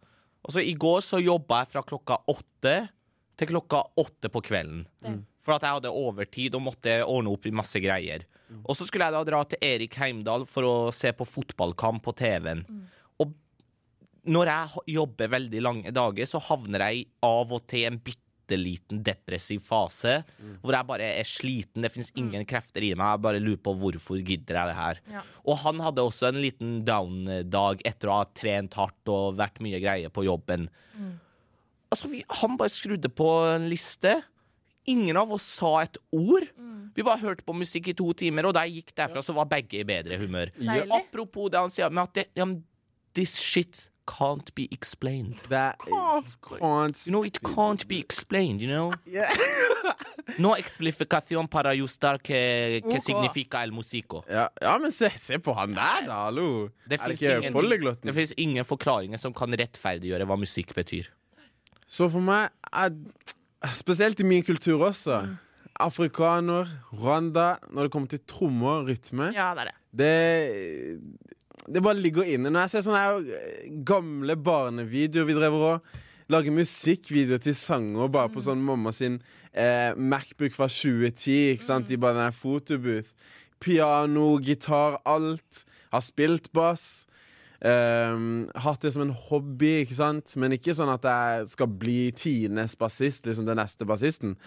[0.45, 2.75] Altså i går så jobba jeg fra klokka åtte
[3.41, 5.25] Til klokka åtte på kvelden Mm.
[5.41, 8.25] For at jeg hadde overtid Og måtte ordne opp i masse greier
[8.65, 12.15] Og så skulle jeg da dra til Erik Heimdal For å se på fotballkamp på
[12.17, 12.83] TV-en Mm.
[13.21, 13.35] Og
[14.27, 18.03] når jeg jobber veldig lange dager Så havner jeg av og til en en
[18.51, 20.25] bitteliten depressiv fase
[20.63, 23.75] Hvor jeg bare er sliten Det finnes ingen krefter i meg Jeg bare lurer på
[23.79, 25.23] hvorfor gidder jeg det her Ja.
[25.47, 29.81] og han hadde også en liten down-dag etter å ha trent hardt og vært mye
[29.83, 30.69] greier på jobben.
[31.91, 34.13] Altså, vi, han bare skrudde på en liste.
[34.91, 36.47] Ingen av oss sa et ord.
[36.95, 39.49] Vi bare hørte på musikk i to timer, og da jeg gikk derfra, så var
[39.51, 40.53] begge i bedre humør.
[40.59, 40.87] Deilig.
[41.01, 42.47] Apropos det han sier, men at det, ja,
[43.19, 45.41] this shit can't be explained.
[45.51, 46.37] Er Can't.
[46.43, 48.93] can't You know, it can't be explained, you know?
[50.39, 53.01] No explicación para justar que, que okay.
[53.01, 54.25] significa el músico.
[54.29, 56.69] Ja, ja, men se, se på han der, da, hallo.
[56.89, 58.07] Det er det ikke ingen- polyglotten?
[58.07, 61.11] Det fins ingen forklaringer som kan rettferdiggjøre hva musikk betyr.
[61.91, 62.95] Så for meg er
[63.77, 65.19] Spesielt i min kultur også.
[65.81, 69.75] Afrikaner, rwanda Når det kommer til trommer og rytme Ja, det er det.
[70.01, 71.01] det,
[71.69, 72.53] det bare ligger inne.
[72.53, 75.99] Når jeg ser sånne gamle barnevideoer vi driver og
[76.31, 79.19] lager musikkvideoer til sanger bare på sånn mamma sin
[79.53, 81.91] eh, Macbook fra 2010, ikke sant?
[81.91, 83.11] i bare den fotobooth.
[83.61, 85.65] Piano, gitar, alt.
[85.91, 87.07] Har spilt bass.
[87.61, 90.33] Um, hatt det som en hobby, ikke sant?
[90.41, 94.39] men ikke sånn at jeg skal bli tiendes bassist, liksom den neste bassisten.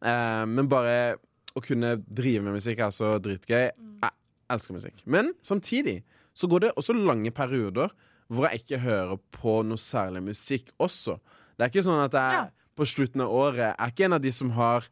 [0.00, 1.18] Eh, men bare
[1.52, 3.66] å kunne drive med musikk er så dritgøy.
[3.66, 4.14] Jeg
[4.54, 5.04] elsker musikk.
[5.04, 6.00] Men samtidig
[6.34, 7.92] så går det også lange perioder
[8.32, 11.18] hvor jeg ikke hører på noe særlig musikk også.
[11.58, 12.44] Det er ikke sånn at jeg Ja.
[12.76, 14.86] på slutten av året er ikke en av de som har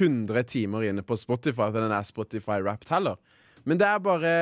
[0.00, 3.16] 100 timer inne på Spotify, på den der Spotify Wrapped heller.
[3.64, 4.32] Men det er bare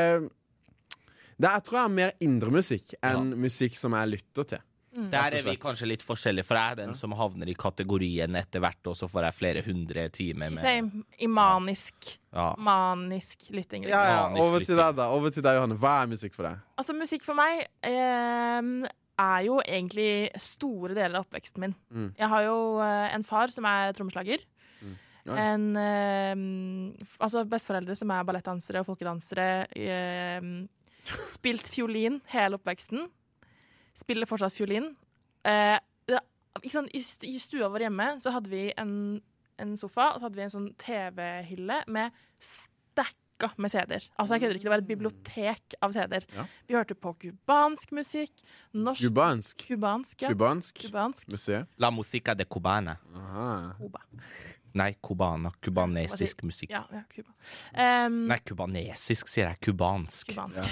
[1.36, 4.58] Det er, jeg tror jeg er mer indremusikk enn musikk som jeg lytter til.
[4.94, 8.62] Der er vi kanskje litt forskjellige, for jeg er den som havner i kategorien etter
[8.62, 11.04] hvert, og så får jeg flere hundre timer med Same.
[11.18, 12.52] I manisk, ja.
[12.58, 13.86] manisk lytting.
[13.86, 13.90] liksom.
[13.90, 15.08] Ja, ja, Over til deg, da.
[15.10, 15.78] Over til deg, Johanne.
[15.82, 16.62] Hva er musikk for deg?
[16.78, 18.90] Altså, musikk for meg eh,
[19.24, 21.74] er jo egentlig store deler av oppveksten min.
[21.90, 22.10] Mm.
[22.18, 24.46] Jeg har jo eh, en far som er trommeslager.
[25.24, 25.36] Ja.
[25.40, 26.36] En eh,
[27.16, 29.66] Altså besteforeldre som er ballettdansere og folkedansere.
[29.72, 30.48] Eh,
[31.32, 33.08] spilt fiolin hele oppveksten.
[33.94, 34.92] Spiller fortsatt fiolin.
[35.46, 35.78] Eh,
[36.62, 38.94] ikke sant, i, stua vår hjemme så hadde vi en,
[39.60, 44.06] en sofa, og så hadde vi en sånn TV-hylle med stacka med CD-er.
[44.14, 46.26] Altså, jeg kødder ikke, det var et bibliotek av CD-er.
[46.36, 46.46] Ja.
[46.70, 49.66] Vi hørte på cubansk musikk, norsk Cubansk.
[49.66, 50.30] Kubansk, ja.
[50.32, 51.28] Cubansk Kubansk.
[51.34, 51.66] museum.
[51.82, 52.96] La musica de cubana.
[53.18, 53.48] Aha.
[53.80, 54.04] Cuba.
[54.74, 55.52] Nei, cubana.
[55.62, 56.72] Kubanesisk musikk.
[56.74, 57.30] Ja, ja, Cuba.
[57.70, 59.60] Um, Nei, kubanesisk, sier jeg.
[59.68, 60.32] Kubansk.
[60.32, 60.66] Kubansk.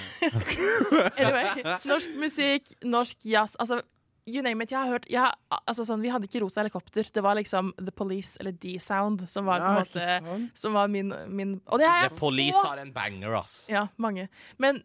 [1.21, 3.55] anyway, norsk musikk, norsk jazz.
[3.63, 3.79] Altså,
[4.27, 4.73] you name it.
[4.75, 7.07] Jeg har hørt jeg, altså, sånn, Vi hadde ikke Rosa helikopter.
[7.15, 10.49] Det var liksom The Police eller D-Sound som var Ja, måte?
[10.59, 13.63] Som var min, min Og det er The Police så har en banger, ass.
[13.71, 14.29] Ja, mange.
[14.59, 14.83] Men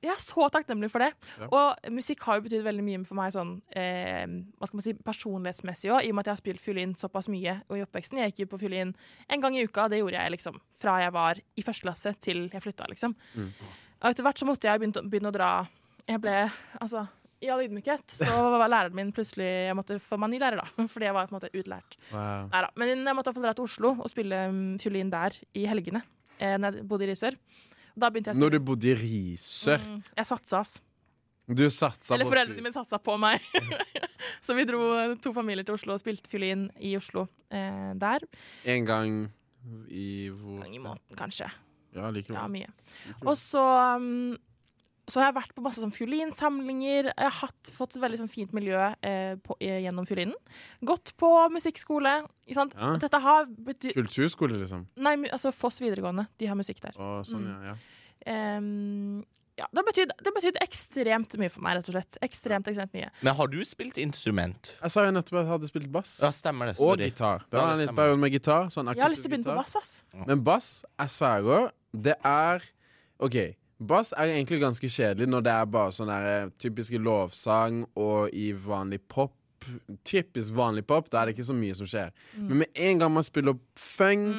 [0.00, 1.10] jeg er så takknemlig for det.
[1.40, 1.48] Ja.
[1.52, 4.24] Og musikk har jo betydd veldig mye for meg sånn eh,
[4.56, 7.28] hva skal man si, personlighetsmessig òg, i og med at jeg har spilt fiolin såpass
[7.32, 8.22] mye og i oppveksten.
[8.22, 8.94] Jeg gikk jo på fiolin
[9.28, 12.46] en gang i uka, det gjorde jeg liksom fra jeg var i første klasse til
[12.48, 13.16] jeg flytta, liksom.
[13.36, 13.50] Mm.
[14.00, 15.48] Og etter hvert så måtte jeg begynne, begynne å dra
[16.08, 16.36] Jeg ble
[16.80, 17.02] Altså,
[17.44, 20.86] i all ydmykhet så var læreren min plutselig Jeg måtte få meg ny lærer, da,
[20.94, 21.98] fordi jeg var på en måte utlært.
[22.08, 22.48] Wow.
[22.54, 22.72] Neida.
[22.80, 26.00] Men jeg måtte iallfall dra til Oslo og spille mm, fiolin der i helgene.
[26.40, 27.36] Eh, når jeg bodde i Risør.
[28.00, 30.78] Da begynte jeg å Når du bodde i Risør, Mm, jeg satsa, ass.
[31.50, 33.42] du satsa Eller på foreldrene mine satsa på meg.
[34.46, 38.24] så vi dro eh, to familier til Oslo og spilte fiolin i Oslo eh, der.
[38.64, 39.18] en gang
[39.90, 41.50] i hvor En gang i måneden, kanskje.
[41.92, 42.38] Ja, likevel.
[42.38, 42.70] Ja, mye.
[43.26, 43.60] Og så
[43.98, 44.36] um,
[45.10, 47.10] så har jeg vært på masse sånn fiolinsamlinger.
[47.10, 50.36] Jeg har hatt, fått et veldig sånn fint miljø eh, på, eh, gjennom fiolinen.
[50.86, 52.14] Gått på musikkskole.
[52.46, 52.74] Ikke sant?
[52.78, 52.94] Ja.
[53.02, 54.86] Dette har bety Kulturskole, liksom.
[54.96, 56.26] Nei, altså Foss videregående.
[56.38, 56.96] De har musikk der.
[56.96, 57.62] Å, sånn, Mm.
[57.66, 58.56] ja, ja.
[58.58, 59.24] Um,
[59.60, 62.16] ja, det har det har betydd ekstremt mye for meg, rett og slett.
[62.24, 63.10] Ekstremt, ekstremt mye.
[63.20, 64.70] Men har du spilt instrument?
[64.80, 66.14] Jeg sa jo nettopp at jeg hadde spilt bass.
[66.22, 66.78] Ja, stemmer det.
[66.80, 67.42] Og gitar.
[67.50, 67.96] Det Ja, var det en stemmer.
[68.00, 68.70] periode med gitar.
[68.72, 70.02] Sånn Jeg har lyst til å begynne på bass, ass.
[70.26, 72.62] Men bass, jeg sverger, det er
[73.20, 73.36] OK.
[73.80, 78.28] Bass er egentlig ganske kjedelig når det er bare sånn der eh, typiske lovsang og
[78.36, 79.32] i vanlig pop.
[80.08, 82.10] Typisk vanlig pop, da er det ikke så mye som skjer.
[82.36, 84.36] Men med en gang man spiller funk,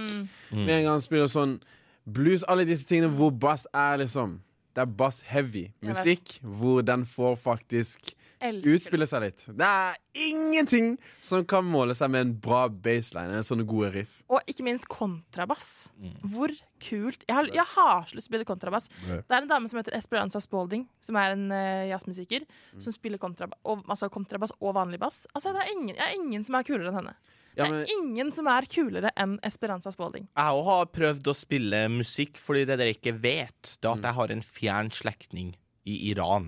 [0.51, 0.65] Mm.
[0.65, 1.59] med en gang man spiller sånn
[2.05, 4.39] blues, alle disse tingene hvor bass er liksom
[4.73, 9.43] Det er bass-heavy musikk, hvor den får faktisk Elsker utspille seg litt.
[9.57, 13.37] Det er ingenting som kan måle seg med en bra baseline.
[13.37, 14.15] En sånne gode riff.
[14.33, 15.91] Og ikke minst kontrabass.
[16.01, 16.15] Mm.
[16.33, 17.25] Hvor kult.
[17.27, 18.89] Jeg har, jeg har så lyst til å spille kontrabass.
[19.05, 22.79] Det er en dame som heter Esperanza Spalding, som er en uh, jazzmusiker, Mm.
[22.81, 25.25] som spiller kontrabass og, altså kontrabass og vanlig bass.
[25.35, 27.13] Altså, det er ingen, jeg er ingen som er kulere enn henne.
[27.57, 30.29] Ja, det er ingen som er kulere enn Esperanza Spalding.
[30.37, 34.17] Jeg har prøvd å spille musikk, fordi det dere ikke vet, det er at jeg
[34.21, 35.51] har en fjern slektning
[35.83, 36.47] i Iran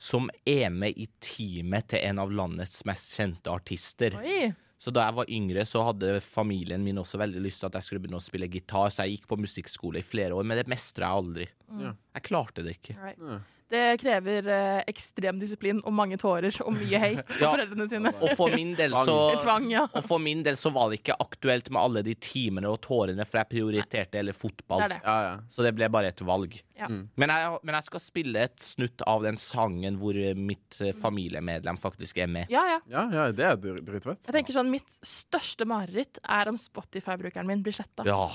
[0.00, 4.16] som er med i teamet til en av landets mest kjente artister.
[4.20, 4.50] Oi!
[4.80, 7.84] Så da jeg var yngre, så hadde familien min også veldig lyst til at jeg
[7.84, 10.70] skulle begynne å spille gitar, så jeg gikk på musikkskole i flere år, men det
[10.72, 11.48] mestra jeg aldri.
[11.68, 11.90] Mm.
[12.16, 12.96] Jeg klarte det ikke.
[12.96, 13.58] Right.
[13.70, 17.52] Det krever eh, ekstrem disiplin og mange tårer og mye hate på Ja.
[17.52, 18.10] foreldrene sine.
[18.18, 19.84] Og for min del så Tvang, ja.
[19.94, 23.22] Og for min del så var det ikke aktuelt med alle de timene og tårene,
[23.28, 24.82] for jeg prioriterte heller fotball.
[24.82, 25.00] Det er det.
[25.06, 25.36] ja, ja.
[25.54, 26.56] Så det ble bare et valg.
[26.80, 26.88] Ja.
[26.90, 27.04] Mm.
[27.20, 30.90] Men, jeg, men jeg skal spille et snutt av den sangen hvor eh, mitt eh,
[30.96, 32.50] familiemedlem faktisk er med.
[32.50, 32.80] Ja, ja.
[32.90, 34.24] Ja, ja, det er dr- dritfett.
[34.26, 38.02] Jeg tenker sånn, Mitt største mareritt er om Spotify-brukeren min blir sletta.
[38.08, 38.26] Ja.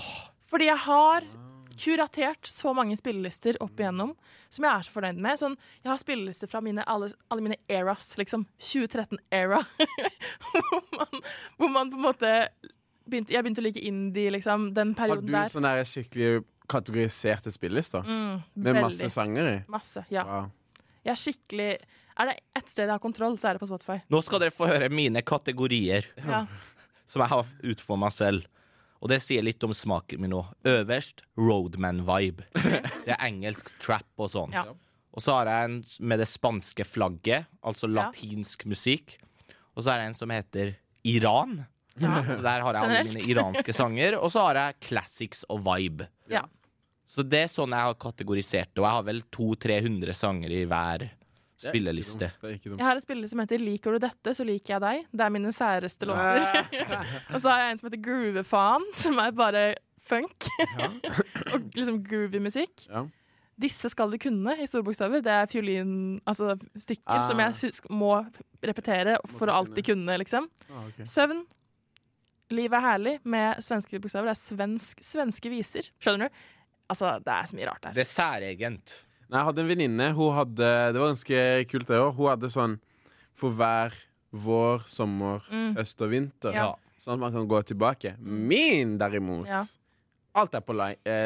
[0.51, 1.25] Fordi jeg har
[1.77, 4.13] kuratert så mange spillelister opp igjennom
[4.49, 5.39] som jeg er så fornøyd med.
[5.41, 8.45] Sånn, jeg har spillelister fra mine, alle, alle mine eras, liksom.
[8.61, 9.59] 2013-era.
[10.51, 11.23] hvor, man-
[11.57, 12.33] hvor man på en måte
[13.05, 14.69] begynte, Jeg begynte å like indie, liksom.
[14.73, 15.49] Den Har du der.
[15.51, 18.01] sånne der skikkelig kategoriserte spillelister?
[18.07, 19.57] Mm, Med masse sanger i?
[19.69, 20.05] Masse.
[20.09, 20.23] Ja.
[20.25, 20.47] Wow.
[21.05, 21.67] Jeg er skikkelig
[22.17, 23.99] Er det ett sted jeg har kontroll, så er det på Spotify.
[24.09, 26.45] Nå skal dere få høre mine kategorier Ja.
[27.05, 28.47] som jeg har utforma selv.
[29.05, 30.39] Og det sier litt om smaken min nå.
[30.65, 32.47] Øverst Roadman-vibe.
[33.05, 34.55] Det er engelsk trap og sånn.
[34.55, 34.63] Ja.
[35.15, 35.75] Og så har jeg en
[36.09, 38.07] med det spanske flagget, altså Ja.
[38.09, 39.19] latinsk musikk.
[39.77, 40.73] Og så har jeg en som heter
[41.05, 41.67] Iran.
[41.95, 44.17] Så Der har jeg alle mine iranske sanger.
[44.19, 46.09] Og så har jeg classics og vibe.
[46.27, 46.41] Ja.
[47.07, 48.81] Så det er sånn jeg har kategorisert det.
[48.81, 51.24] Og jeg har vel 200-300 sanger i hver Det er
[51.61, 52.29] spilleliste.
[52.43, 55.05] Jeg har et spilleliste som heter 'Liker du dette, så liker jeg deg'.
[55.11, 56.41] Det er mine særeste låter.
[57.33, 59.65] og så har jeg en som heter Groovefaen, som er bare
[60.05, 60.47] funk.
[61.53, 62.87] og liksom groovy musikk.
[62.89, 63.05] Ja.
[63.55, 65.21] Disse skal du kunne i store bokstaver.
[65.23, 67.23] Det er fiolin, altså stykker Ah.
[67.27, 68.17] som jeg må
[68.61, 70.49] repetere for å alltid kunne, liksom.
[70.69, 71.05] Ah, okay.
[71.07, 71.45] Søvn.
[72.51, 74.27] Livet er herlig med svenske bokstaver.
[74.27, 75.87] Det er svensk, svenske viser.
[76.03, 76.35] Skjønner du?
[76.91, 77.95] Altså, det er så mye rart der.
[77.95, 78.93] Det er særegent.
[79.29, 80.13] Nei, jeg hadde en venninne.
[80.13, 82.15] Hun hadde Det var ganske kult, det òg.
[82.15, 82.79] Hun hadde sånn
[83.33, 83.93] for hver
[84.33, 85.75] vår, sommer, Mm.
[85.77, 86.53] øst og vinter.
[86.53, 86.73] Ja.
[86.99, 88.17] Sånn at man kan gå tilbake.
[88.19, 89.63] Min, derimot Ja.
[90.35, 91.23] Alt er på lei- Ja.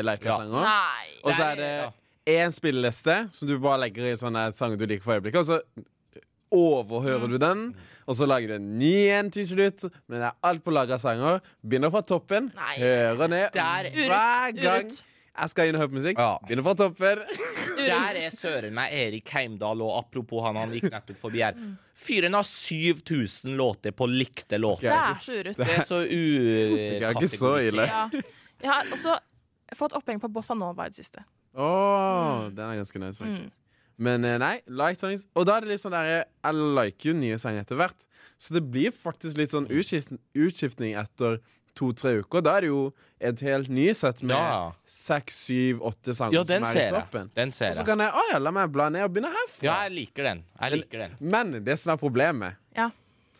[1.23, 1.93] Og så er det
[2.27, 5.39] én spilleliste som du bare legger i sånne sanger du liker for øyeblikket.
[5.39, 5.61] Og så
[6.51, 7.29] overhører Mm.
[7.31, 7.75] du den,
[8.07, 9.91] og så lager du en ny en til slutt.
[10.07, 11.41] Men det er alt på lagra sanger.
[11.67, 12.75] Begynner fra toppen, Nei.
[12.77, 15.03] hører ned Der- hver gang Urut.
[15.41, 16.19] Jeg skal inn og høre på musikk.
[16.21, 16.37] Ja.
[16.45, 17.21] Begynner fra topper.
[17.79, 21.57] Der er søren meg Erik Heimdal, og apropos han, han gikk nettopp forbi her.
[21.99, 24.89] Fyren har 7000 låter på likte låter.
[24.89, 25.53] Det er.
[25.59, 27.87] Det er så Det er ikke så ille.
[27.87, 27.89] ukategorisert.
[27.89, 28.25] Ja.
[28.59, 29.15] Jeg har også
[29.79, 31.23] fått oppheng på bossa nova i det siste.
[31.55, 33.47] Åh, Den er ganske nice, faktisk.
[33.47, 33.55] Mm.
[33.99, 35.25] Men eh, nei, like songs.
[35.35, 38.05] Og da er det litt sånn der Jeg liker jo nye sanger etter hvert.
[38.39, 41.39] Så det blir faktisk litt sånn utskiftning etter
[41.79, 42.43] to-tre uker.
[42.45, 42.81] Da er det jo
[43.19, 46.93] et helt ny sett med seks, syv, åtte sanger Ja, som er i jeg.
[46.95, 47.31] toppen.
[47.35, 49.65] Den ser Og så kan jeg å ja, la meg bla ned og begynne herfra.
[49.67, 50.43] Ja, jeg liker den.
[50.61, 51.17] Jeg liker den.
[51.19, 52.89] Men det som er problemet Ja.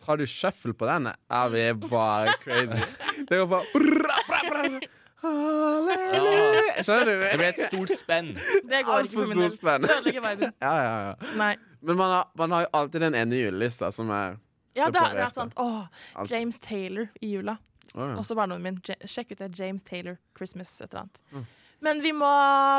[0.06, 2.80] Har du shuffle på den, er vi bare crazy.
[3.28, 4.80] Det går bare bra, bra, bra.
[5.20, 6.82] Halleluja.
[6.84, 7.24] Skjønner du?
[7.24, 8.30] Det blir et stort spenn.
[8.70, 9.50] Det går Alt ikke for for min del.
[9.54, 9.84] spenn.
[9.84, 10.52] Ødelegger.
[10.64, 11.34] Ja, ja, ja.
[11.38, 11.50] Nei.
[11.80, 14.38] Men man har, man har jo alltid den ene julelista som er
[14.76, 15.52] Ja, det er, det er sant.
[15.60, 15.84] Åh,
[16.30, 17.56] James Taylor i jula.
[17.94, 18.18] Å, ja.
[18.20, 18.98] Også barndommen min.
[19.08, 19.50] Sjekk ut det.
[19.58, 21.22] James Taylor Christmas et eller annet.
[21.32, 21.48] Mm.
[21.80, 22.30] Men vi må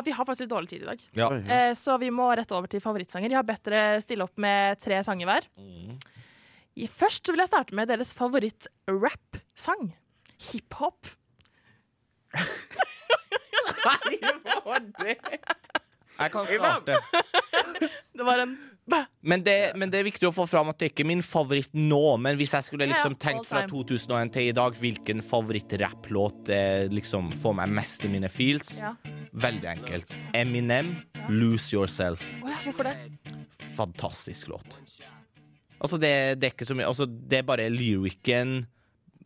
[0.05, 1.05] Vi har faktisk litt dårlig tid i dag.
[1.17, 1.29] Ja.
[1.35, 3.33] Eh, så vi må rette over til favorittsanger.
[3.33, 5.47] Jeg har bedt dere stille opp med tre sanger hver.
[5.57, 5.97] Mm.
[6.91, 9.91] Først vil jeg starte med deres favoritt-rap-sang.
[10.41, 11.09] Hiphop.
[16.21, 16.99] Jeg kan starte.
[18.17, 18.55] Det var en.
[19.21, 21.69] Men det, men det er viktig å få fram at det er ikke min favoritt
[21.77, 22.17] nå.
[22.19, 26.87] Men hvis jeg skulle liksom Ja, tenkt fra 2001 til i dag, hvilken favorittrapplåt eh,
[26.91, 28.79] liksom får meg mest i mine feels?
[28.81, 28.95] Ja.
[29.31, 30.15] Veldig enkelt.
[30.33, 30.95] Eminem,
[31.29, 32.25] 'Lose Yourself'.
[32.41, 32.97] Oh, ja, hvorfor det?
[33.77, 34.79] Fantastisk låt.
[35.81, 38.65] Altså, det, det er ikke så mye Altså, det er bare lyricen,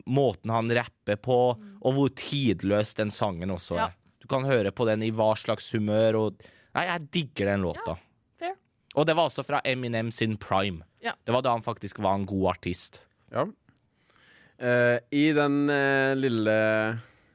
[0.06, 3.88] måten han rapper på, og hvor tidløs den sangen også Ja.
[3.88, 3.96] er.
[4.22, 7.94] Du kan høre på den i hva slags humør og Nei, jeg digger den låta.
[8.96, 10.82] Og det var også fra Eminem sin prime.
[11.04, 11.12] Ja.
[11.26, 13.02] Det var da han faktisk var en god artist.
[13.32, 13.44] Ja.
[14.56, 16.54] Uh, I den uh, lille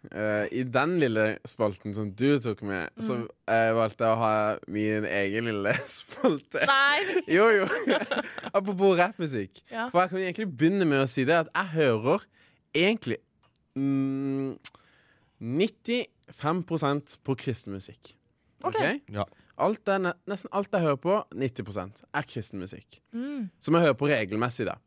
[0.10, 3.28] uh, I den lille spalten som du tok med, så Mm.
[3.54, 4.32] eh, valgte jeg å ha
[4.74, 6.66] min egen lille spalte.
[6.66, 7.22] Nei!
[7.38, 7.68] Jo, jo.
[8.58, 9.62] Apropos rappmusikk.
[9.70, 9.86] Ja.
[9.94, 12.26] For jeg kan egentlig begynne med å si det at jeg hører
[12.74, 13.20] egentlig
[13.78, 14.58] mm,
[15.42, 18.16] 95% på kristen musikk.
[18.66, 18.78] Ok.
[19.14, 19.26] Ja.
[19.62, 23.00] Alt er, nesten alt jeg hører på, 90% er kristen musikk.
[23.14, 23.50] Mm.
[23.62, 24.78] Som jeg hører på regelmessig, da.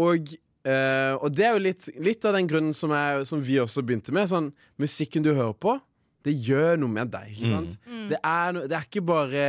[0.00, 0.34] Og,
[0.66, 3.84] eh, og det er jo litt, litt av den grunnen som, jeg, som vi også
[3.86, 4.30] begynte med.
[4.30, 5.76] Sånn, musikken du hører på,
[6.24, 7.34] det gjør noe med deg.
[7.34, 7.76] Ikke sant?
[8.10, 9.48] Det, er no, det er ikke bare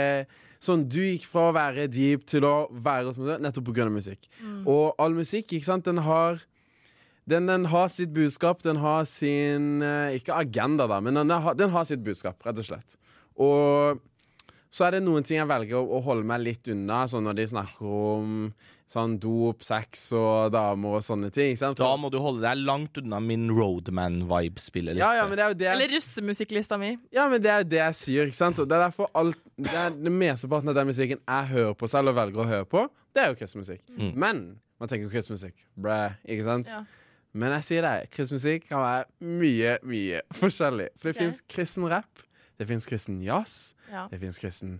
[0.66, 3.88] sånn Du gikk fra å være deep til å være nettopp pga.
[3.94, 4.28] musikk.
[4.66, 6.42] Og all musikk, ikke sant, den har
[7.30, 11.56] den, den har sitt budskap, den har sin eh, Ikke agenda, da, men den har,
[11.58, 12.98] den har sitt budskap, rett og slett.
[13.42, 14.02] Og
[14.76, 17.38] så er det noen ting jeg velger å, å holde meg litt unna, sånn når
[17.38, 18.32] de snakker om
[18.92, 21.54] sånn dop, sex og damer og sånne ting.
[21.54, 21.80] Ikke sant?
[21.80, 25.02] Da må du holde deg langt unna min Roadman-vibe-spilleliste.
[25.02, 26.92] ja, ja, men det jo det jeg Eller russemusikklista mi.
[27.16, 28.62] Ja, men det er jo det jeg sier, ikke sant?
[28.62, 31.90] Og det er derfor alt Det er det mesteparten av den musikken jeg hører på
[31.90, 32.86] selv og velger å høre på,
[33.16, 33.82] det er jo kristmusikk.
[33.96, 34.12] Mm.
[34.12, 34.44] Men
[34.82, 35.56] man tenker jo kristen.
[35.80, 36.70] Bræ, ikke sant?
[36.70, 36.84] Ja.
[37.36, 40.92] Men jeg sier det, kristmusikk kan være mye, mye forskjellig.
[41.00, 41.26] For det okay.
[41.26, 42.26] fins kristen rap,
[42.60, 44.08] det fins kristen jazz, Ja.
[44.12, 44.80] det fins kristen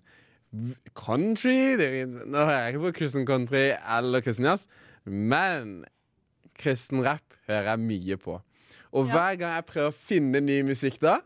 [0.96, 4.68] country det finnes, Nå hører jeg ikke på kristen country eller kristen jazz,
[5.06, 5.84] men
[6.58, 8.38] kristen rap hører jeg mye på.
[8.96, 9.12] Og Ja.
[9.14, 11.20] hver gang jeg prøver å finne ny musikk da,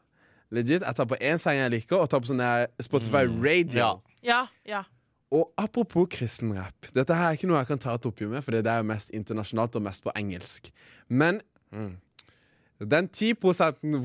[0.52, 3.78] legit, jeg tar på én sang jeg liker, og tar på sånn Spotify radio.
[3.78, 3.94] Ja.
[4.24, 4.84] Ja, ja.
[5.32, 6.74] Og apropos kristen rap.
[6.92, 8.84] Dette her er ikke noe jeg kan ta et oppgjør med, for det er jo
[8.90, 10.72] mest internasjonalt og mest på engelsk.
[11.08, 11.98] Men mm,
[12.88, 13.34] den 10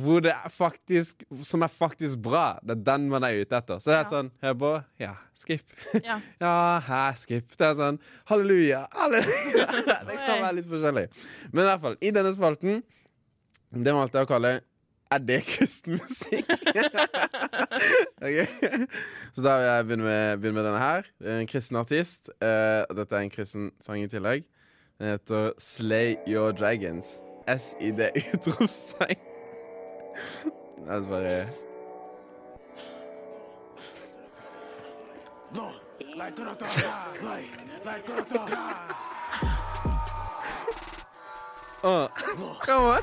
[0.03, 3.79] hvor det er faktisk, som er faktisk bra, det er den man er ute etter.
[3.79, 4.09] Så det er Ja.
[4.11, 4.71] sånn Hør på.
[4.99, 5.63] Ja, skip.
[6.03, 6.17] ja.
[6.41, 7.55] Ja, her, skip.
[7.57, 9.67] Det er sånn halleluja, halleluja.
[10.09, 11.07] Det kan være litt forskjellig.
[11.53, 12.83] Men i hvert fall, i denne spalten,
[13.75, 14.51] det valgte jeg å kalle
[15.15, 16.01] Er det kristen
[18.25, 18.47] okay.
[19.37, 21.07] Så da vil jeg begynne med, begynne med denne her.
[21.21, 22.33] Det er en kristen artist.
[22.41, 24.43] Og dette er en kristen sang i tillegg.
[24.99, 27.21] Den heter Slay Your Dragons.
[27.49, 29.21] SID-utropstegn.
[30.85, 31.47] Det er bare
[41.83, 42.09] Åh,
[42.67, 42.99] Come on.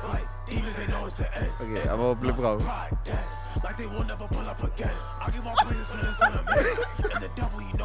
[1.60, 2.58] OK, jeg må bli bra.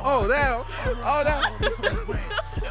[0.06, 0.64] Oh, damn.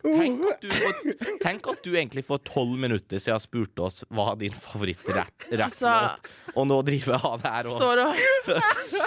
[0.00, 1.00] Tenk at, du får,
[1.42, 6.66] tenk at du egentlig for tolv minutter siden spurte oss hva din favoritt-rapplåt Altså- Og
[6.70, 8.14] nå driver jeg av det her og Står og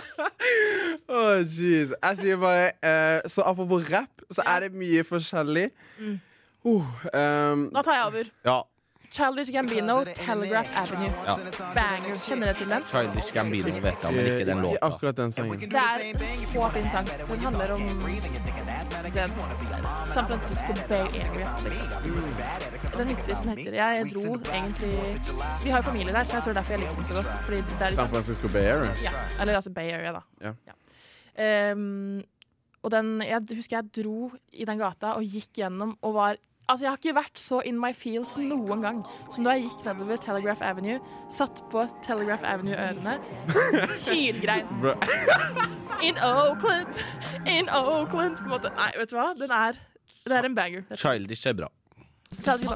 [1.14, 1.94] Åh, jeez.
[1.98, 5.70] Jeg sier bare uh, Så apropos rap, så er det mye forskjellig.
[6.64, 8.30] Uh, um, da tar jeg over.
[8.48, 8.60] Ja.
[9.14, 11.12] Childish Gambino, Telegraph Avenue.
[11.26, 11.36] Ja.
[11.76, 12.16] Banger.
[12.18, 12.86] Kjenner dere til den?
[12.90, 14.78] Childish Gambino vet jeg, men ikke den låta.
[14.88, 15.60] akkurat den sangen.
[15.60, 17.08] Det er en så fin sang.
[17.30, 17.82] Den handler om
[19.14, 19.32] den
[20.14, 21.50] San Francisco Bay Area.
[21.64, 22.98] Liksom.
[22.98, 25.22] Den heter, som heter Jeg dro egentlig
[25.64, 27.28] Vi har jo familie der, så jeg tror derfor jeg liker den så godt.
[27.46, 28.94] Fordi det er San liksom, Francisco Bay Area.
[29.04, 30.22] ja, eller altså Bay Area, da.
[30.42, 31.72] Ja.
[31.74, 32.24] Um,
[32.84, 36.36] og den Jeg husker jeg dro i den gata og gikk gjennom og var
[36.70, 39.02] Altså, Jeg har ikke vært så in my feels noen gang
[39.34, 41.00] som da jeg gikk nedover Telegraph Avenue,
[41.32, 43.18] satt på Telegraph Avenue-ørene,
[44.08, 44.68] hylgrein.
[46.08, 46.98] In Oakland,
[47.48, 48.72] in Oakland på en måte.
[48.76, 49.30] Nei, vet du hva?
[49.40, 49.78] Den er,
[50.26, 50.84] det er en banger.
[51.00, 51.70] Childish er bra.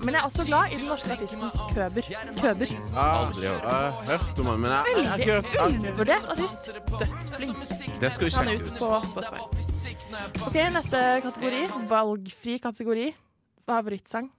[0.04, 1.42] Men jeg er også glad i den norske artisten
[1.74, 2.08] Køber.
[2.42, 2.72] Køber.
[3.04, 6.70] Aldri jeg har hørt om han, men jeg, har ikke hørt undervurdert artist.
[7.00, 7.58] Dødsflink.
[8.02, 8.78] Det skal vi Han er ute ut.
[8.80, 9.42] på Spotify.
[10.48, 11.64] OK, neste kategori.
[11.90, 13.08] Valgfri kategori.
[13.68, 14.30] Favorittsang.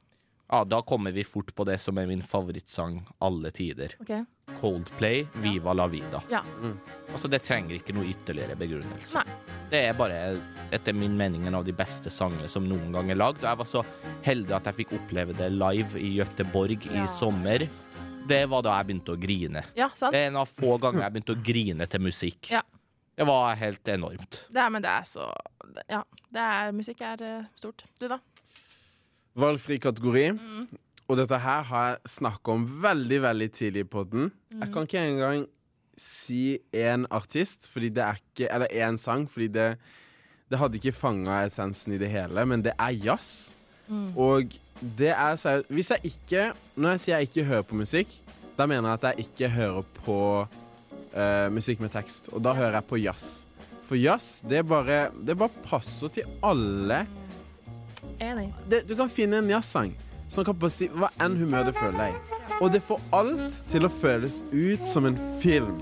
[0.50, 3.92] Ja, da kommer vi fort på det som er min favorittsang alle tider.
[4.00, 4.22] Okay.
[4.62, 6.22] Coldplay, Viva la vida.
[6.32, 6.40] Ja.
[7.12, 9.20] Altså, det trenger ikke noe ytterligere begrunnelse.
[9.20, 9.58] Nei.
[9.68, 10.16] Det er bare,
[10.72, 13.42] etter min mening, en av de beste sangene som noen gang er lagd.
[13.44, 13.82] Og jeg var så
[14.24, 17.04] heldig at jeg fikk oppleve det live i Gøteborg Ja.
[17.04, 17.66] i sommer.
[18.28, 19.66] Det var da jeg begynte å grine.
[19.76, 20.16] Ja, sant?
[20.16, 22.48] Det er en av få ganger jeg begynte å grine til musikk.
[22.56, 22.64] Ja.
[23.18, 24.46] Det var helt enormt.
[24.48, 25.28] Det er, men det er så
[25.92, 26.02] Ja.
[26.32, 27.84] Det er, musikk er eh, stort.
[28.00, 28.18] Du, da?
[29.38, 30.26] Valgfri kategori.
[31.08, 34.32] Og dette her har jeg snakka om veldig, veldig tidlig i Mm.
[34.60, 35.46] Jeg kan ikke engang
[35.96, 39.78] si én artist, fordi det er ikke Eller én sang, fordi det,
[40.50, 43.52] det hadde ikke fanga essensen i det hele, men det er jazz.
[44.16, 44.44] Og
[44.98, 48.08] det er seriøst Hvis jeg ikke Når jeg sier jeg ikke hører på musikk,
[48.58, 50.46] da mener jeg at jeg ikke hører på
[51.16, 52.28] uh, musikk med tekst.
[52.32, 53.44] Og da hører jeg på jazz.
[53.86, 57.06] For jazz, det bare, det bare passer til alle
[58.20, 58.48] Enig.
[58.68, 59.92] det, du kan finne en jazzsang
[60.28, 62.38] som kan si hva enn humør du føler deg i.
[62.58, 65.78] Og det får alt til å føles ut som en film.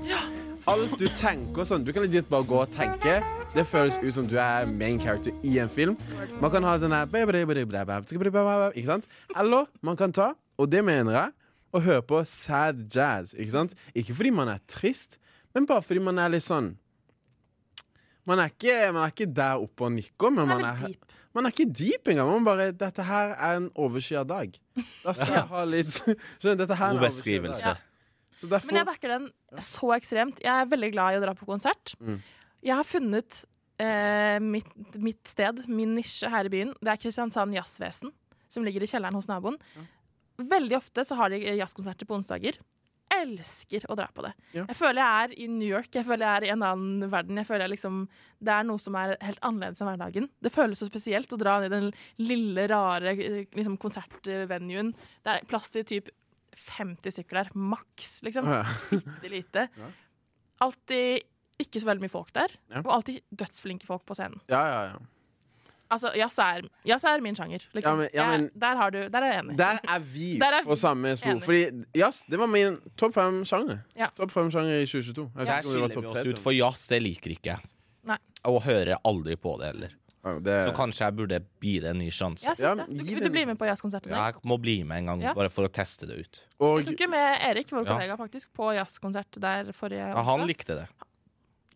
[0.68, 3.20] Alt du tenker sånn Du kan litt bare gå og tenke.
[3.54, 5.96] Det føles ut som du er main character i en film.
[6.42, 7.06] Man kan ha sånn her
[8.74, 9.06] Ikke sant?
[9.34, 11.32] Eller man kan ta, og det mener jeg,
[11.72, 13.32] å høre på sad jazz.
[13.34, 13.76] Ikke sant?
[13.94, 15.18] Ikke fordi man er trist,
[15.54, 16.74] men bare fordi man er litt sånn
[18.26, 20.96] Man er ikke, man er ikke der oppe og nikker, men Man man er.
[21.36, 22.30] Man er ikke deep engang.
[22.32, 24.54] Man bare Dette her er en overskya dag.
[25.04, 26.62] Da skal jeg ha litt Skjønner?
[26.62, 27.74] Dette her er en God overskyet beskrivelse.
[27.74, 27.82] dag.
[28.36, 29.28] Så derfor Men jeg backer den
[29.64, 30.40] så ekstremt.
[30.44, 31.94] Jeg er veldig glad i å dra på konsert.
[32.00, 32.18] Mm.
[32.66, 33.42] Jeg har funnet
[33.80, 36.74] eh, mitt, mitt sted, min nisje her i byen.
[36.80, 38.12] Det er Kristiansand Jazzvesen,
[38.52, 39.56] som ligger i kjelleren hos naboen.
[40.36, 42.60] Veldig ofte så har de jazzkonserter på onsdager.
[43.22, 44.32] Elsker å dra på det.
[44.56, 44.64] Ja.
[44.66, 47.40] Jeg føler jeg er i New York, jeg føler jeg er i en annen verden.
[47.40, 48.02] Jeg føler jeg liksom,
[48.42, 50.28] Det er noe som er helt annerledes enn hverdagen.
[50.44, 51.90] Det føles så spesielt å dra ned i den
[52.22, 54.92] lille, rare liksom, konsertvenuen.
[55.24, 56.12] Det er plass til typ
[56.56, 59.00] 50 stykker der, maks, liksom Å, ja.
[59.32, 59.68] lite.
[59.80, 59.92] Ja.
[60.64, 61.26] Alltid
[61.60, 64.40] ikke så veldig mye folk der, og alltid dødsflinke folk på scenen.
[64.48, 65.00] Ja, ja, ja.
[65.90, 67.62] Altså, jazz er, jazz er min sjanger.
[67.74, 67.92] Liksom.
[67.92, 69.56] Ja, men- ja, men- jeg, der, har du, der er jeg enig.
[69.58, 71.30] Der er vi Der er på samme spor.
[71.30, 71.42] enig.
[71.42, 73.78] Fordi jazz, det var min topp fem sjanger.
[73.96, 74.06] Ja.
[74.16, 75.30] Topp fem sjanger i 2022.
[75.36, 77.58] Jeg Der skiller vi tre, oss ut, for jazz det liker ikke jeg.
[78.46, 79.94] Og hører aldri på det heller.
[80.26, 82.46] Ja, det, Så kanskje jeg burde gi det en ny sjanse.
[82.58, 82.86] Ja, det.
[82.90, 84.10] Du, gi du blir med på jazzkonserten?
[84.10, 85.34] Jeg må bli med en gang, Ja.
[85.34, 86.44] bare for å teste det ut.
[86.60, 87.92] og Jeg tok jo med Erik, vår Ja.
[87.94, 90.88] kollega, faktisk, på jazzkonsert der forrige Ja, han likte det.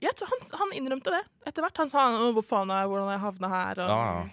[0.01, 1.77] Jeg tror han, han innrømte det etter hvert.
[1.83, 4.29] Han sa 'hvor faen er jeg, hvordan jeg havna her', og Ja, ja.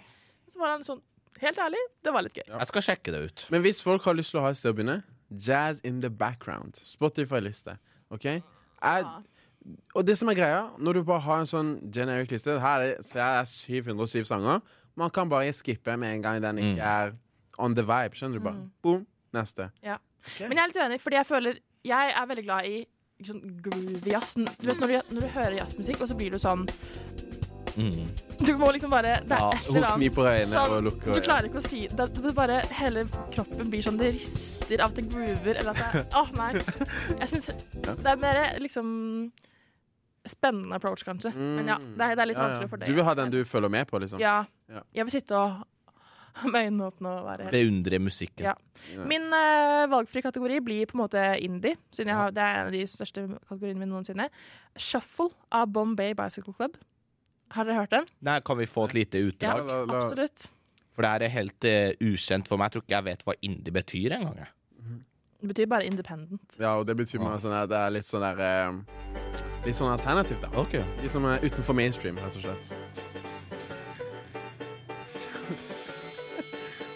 [0.48, 1.02] så var han sånn
[1.38, 2.48] Helt ærlig, det var litt gøy.
[2.50, 3.46] Jeg skal sjekke det ut.
[3.50, 6.10] Men hvis folk har lyst til å ha et sted å begynne Jazz in the
[6.10, 6.74] background.
[6.82, 7.76] Spotify-liste.
[8.10, 8.24] OK?
[8.24, 9.04] Jeg,
[9.94, 13.02] og det som er greia, når du bare har en sånn generic liste Her er,
[13.04, 14.60] ser jeg det er 707 sanger.
[14.98, 17.12] Man kan bare skippe med en gang den ikke er
[17.58, 18.18] on the vibe.
[18.18, 18.68] Skjønner du bare?
[18.82, 19.06] Boom,
[19.36, 19.70] neste.
[19.84, 19.98] Ja.
[20.24, 20.48] Okay.
[20.48, 22.78] Men jeg er litt uenig, fordi jeg føler Jeg er veldig glad i
[23.26, 24.34] sånn groovy jazz.
[24.34, 26.66] Du vet når du, når du hører jazzmusikk, og så blir du sånn
[27.78, 28.08] Mm.
[28.42, 31.20] Du må liksom bare Det er Ja, et eller annet øynene sånn, og lukker Du
[31.22, 34.98] klarer ikke å si det, det bare, Hele kroppen blir sånn Det rister av at
[34.98, 36.48] det groover, eller at det Åh, nei.
[37.20, 37.46] Jeg syns
[37.86, 38.88] det er mer liksom
[40.28, 41.30] spennende approach, kanskje.
[41.38, 42.48] Men ja, det er, det er litt Ja, ja.
[42.48, 42.90] vanskelig for deg.
[42.90, 44.20] Du vil ha den du følger med på, liksom?
[44.20, 44.42] Ja.
[44.92, 45.62] Jeg vil sitte og
[46.52, 48.44] med øynene åpne og være helt Beundre musikken.
[48.48, 48.54] Ja.
[49.08, 52.70] Min uh, valgfri kategori blir på en måte indie, siden jeg har, det er en
[52.70, 54.28] av de største kategoriene mine noensinne.
[54.78, 56.76] Shuffle av Bombay Bicycle Club.
[57.56, 58.06] Har dere hørt den?
[58.28, 59.66] Nei, kan vi få et lite Ja, utdrag.
[59.66, 60.50] la- absolutt.
[60.92, 62.68] For det her er helt uh, ukjent for meg.
[62.68, 64.46] Jeg tror ikke jeg vet hva indie betyr engang.
[65.38, 66.56] Det betyr bare independent.
[66.58, 69.92] Ja, og det betyr bare sånn at det er litt sånn der eh, Litt sånn
[69.92, 70.48] alternativt, da.
[70.58, 70.82] Okay.
[71.02, 72.72] Litt som er utenfor mainstream, rett og slett.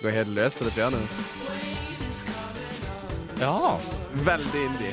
[0.03, 1.09] Går helt løs på det pianoet.
[3.41, 3.79] Ja.
[4.13, 4.93] Veldig indie.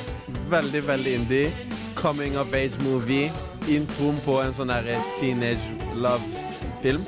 [0.50, 1.54] Veldig, veldig indie.
[1.96, 3.32] Coming of age movie.
[3.68, 5.62] Introen på en sånn derre teenage
[6.02, 7.02] love-film.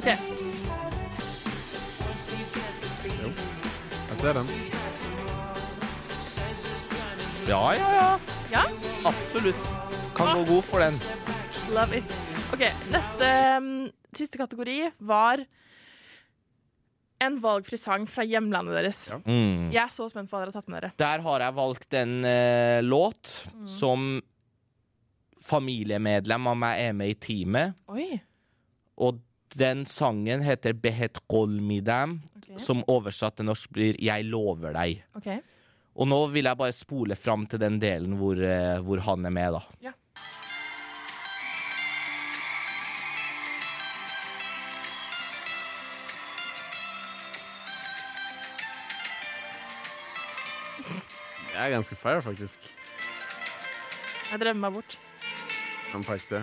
[0.00, 0.08] OK.
[3.20, 3.32] Jo.
[4.08, 4.48] Jeg ser den.
[7.44, 8.08] Ja, ja, ja.
[8.54, 8.64] Ja?
[9.12, 9.68] Absolutt.
[10.16, 10.96] Kan gå god for den.
[11.76, 12.16] Love it.
[12.54, 13.28] OK, neste
[13.58, 13.68] um,
[14.14, 15.42] Siste kategori var
[17.26, 19.00] en valgfri sang fra hjemlandet deres.
[19.12, 19.18] Ja.
[19.24, 19.70] Mm.
[19.74, 20.92] Jeg er så spent på hva dere har tatt med dere.
[21.00, 23.32] Der har jeg valgt en uh, låt
[23.68, 24.18] som
[25.44, 27.80] familiemedlem av meg er med i teamet.
[27.92, 28.12] Oi.
[29.04, 29.20] Og
[29.54, 32.56] den sangen heter Behet Golmidam, okay.
[32.62, 35.04] som oversatt til norsk blir Jeg lover deg.
[35.20, 35.42] Okay.
[35.94, 39.34] Og nå vil jeg bare spole fram til den delen hvor, uh, hvor han er
[39.34, 39.90] med, da.
[39.90, 39.94] Ja.
[51.54, 52.64] Det er ganske fire, faktisk.
[54.32, 54.96] Jeg drømmer meg bort.
[55.92, 56.40] Han pakte.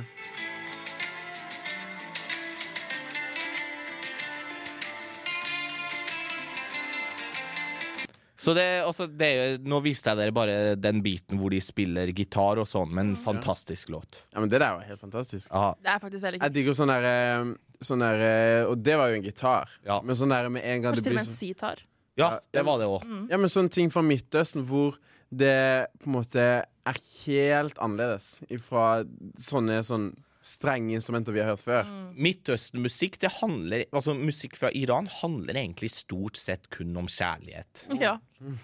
[8.41, 12.09] Så det, også, det, er Nå viste jeg dere bare den biten hvor de spiller
[12.15, 14.23] gitar og sånn, men fantastisk låt.
[14.31, 15.51] Ja, men det der var helt fantastisk.
[15.51, 15.75] Aha.
[15.75, 17.51] Det er faktisk veldig Jeg digger sånn der, eh,
[17.83, 19.75] sånn der eh, Og det var jo en gitar.
[19.83, 19.99] Ja.
[20.01, 21.87] Men sånn der med en gang Kanskje det til og blir med en sånn sitar.
[22.19, 23.05] Ja det var det òg.
[23.07, 23.23] Mm.
[23.31, 24.97] Ja, men sånne ting fra Midtøsten hvor
[25.31, 29.03] det på en måte er helt annerledes fra
[29.39, 30.09] sånne sånn
[30.41, 31.85] strenge instrumenter vi har hørt før.
[31.85, 32.07] Mm.
[32.25, 37.83] Midtøsten-musikk, det handler Altså, musikk fra Iran handler egentlig stort sett kun om kjærlighet.
[38.01, 38.15] Ja.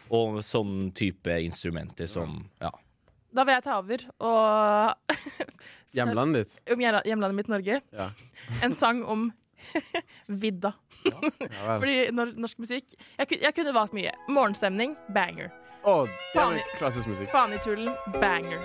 [0.09, 2.71] Og sånn type instrumenter som Ja.
[3.37, 5.17] Da vil jeg ta over og
[5.97, 6.73] Hjemlandet ditt.
[6.73, 7.81] om hjemlandet mitt Norge.
[7.93, 8.09] Ja.
[8.65, 9.27] En sang om
[10.43, 10.73] vidda.
[11.05, 11.13] ja
[11.47, 14.11] Ja, Fordi nor norsk musikk jeg, jeg kunne valgt mye.
[14.29, 15.49] Morgenstemning, banger.
[15.87, 17.31] Oh, det er klassisk musikk.
[17.31, 18.61] Fanitullen, tullen, banger.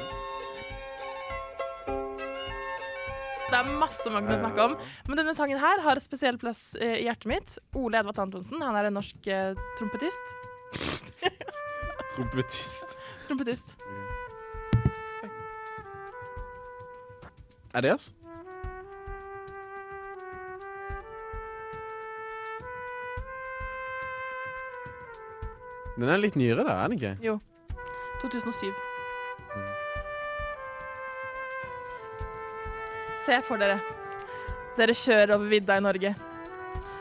[3.52, 4.74] Det er masse man kunne snakke om.
[5.06, 7.58] Men denne sangen her har et spesiell plass eh, i hjertet mitt.
[7.76, 10.32] Ole Edvard Antonsen, han er en norsk eh, trompetist.
[12.14, 12.96] Trompetist.
[13.28, 13.76] Trompetist.
[17.72, 18.10] Er det oss?
[26.02, 27.12] Den er litt nyere, da, er den ikke?
[27.22, 27.36] Jo.
[28.24, 28.72] 2007.
[33.22, 33.78] Se for dere.
[34.74, 36.10] Dere kjører over vidda i Norge.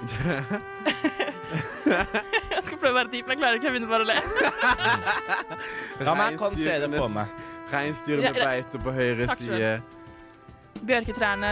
[2.51, 3.71] jeg skal prøve å være dyp, men jeg klarer ikke.
[3.71, 4.17] Jeg begynner bare å le.
[6.05, 7.41] La meg kan se det på meg.
[7.71, 9.73] Reinsdyr med beite på høyre Takk side.
[10.85, 11.51] Bjørketrærne.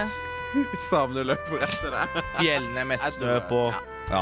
[0.92, 2.22] Samene løper etter deg.
[2.38, 3.66] Fjellene med snø på.
[4.14, 4.22] Ja.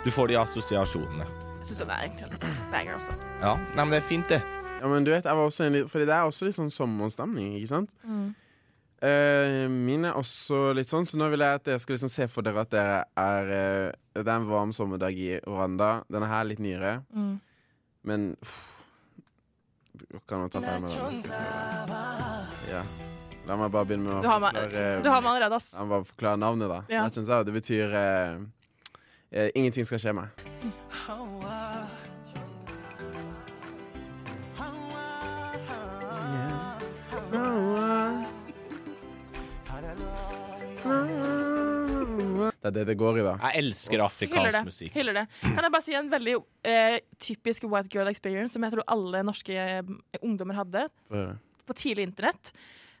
[0.00, 1.49] Du får de assosiasjonene.
[1.60, 3.14] Jeg syns den er egentlig en banger, altså.
[3.42, 4.40] Ja, Nei, men det er fint, det.
[4.80, 6.72] Ja, men du vet, jeg var også en litt Fordi det er også litt sånn
[6.72, 7.90] sommerstemning, ikke sant?
[9.00, 12.26] Eh, min er også litt sånn, så nå vil jeg at dere skal liksom se
[12.32, 15.90] for dere at dere er uh, Det er en varm sommerdag i Rwanda.
[16.12, 17.40] Denne her er litt nyere, Mm.
[18.04, 18.58] men uff,
[20.28, 21.96] Kan man ta feil med den?
[22.72, 22.82] Ja.
[23.48, 25.72] La meg bare begynne med å Du har forklare du har meg allerede, ass.
[25.74, 26.80] La meg bare forklare navnet, da.
[26.88, 27.44] Ja.
[27.44, 28.40] Det betyr uh,
[29.30, 30.28] eh, ingenting skal skje meg.
[42.60, 43.34] Det er det det går i, da.
[43.48, 44.64] Jeg elsker afrikansk det.
[44.66, 44.92] musikk.
[44.92, 45.26] Hyller det.
[45.40, 46.34] Kan jeg bare si en veldig
[46.68, 49.82] eh, typisk white girl experience som jeg tror alle norske eh,
[50.22, 52.52] ungdommer hadde For- på tidlig internett.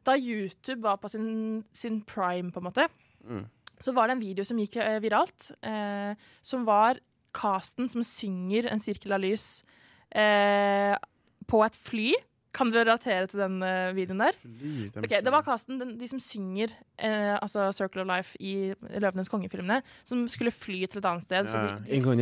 [0.06, 2.88] Da YouTube var på sin, sin prime, på en måte,
[3.20, 3.44] Mm.
[3.80, 6.96] så var det en video som gikk eh, viralt, eh, som var
[7.36, 9.62] casten som synger en sirkel av lys.
[10.10, 10.96] Eh,
[11.46, 12.14] på et fly.
[12.52, 14.38] Kan dere relatere til den uh, videoen der?
[14.94, 19.30] Dem Det var casten, den, de som synger uh, altså Circle of Life i Løvenes
[19.30, 21.46] konge-filmene, som skulle fly til et annet sted.
[21.46, 21.76] Så Ja.
[21.78, 22.18] de, de, Ingon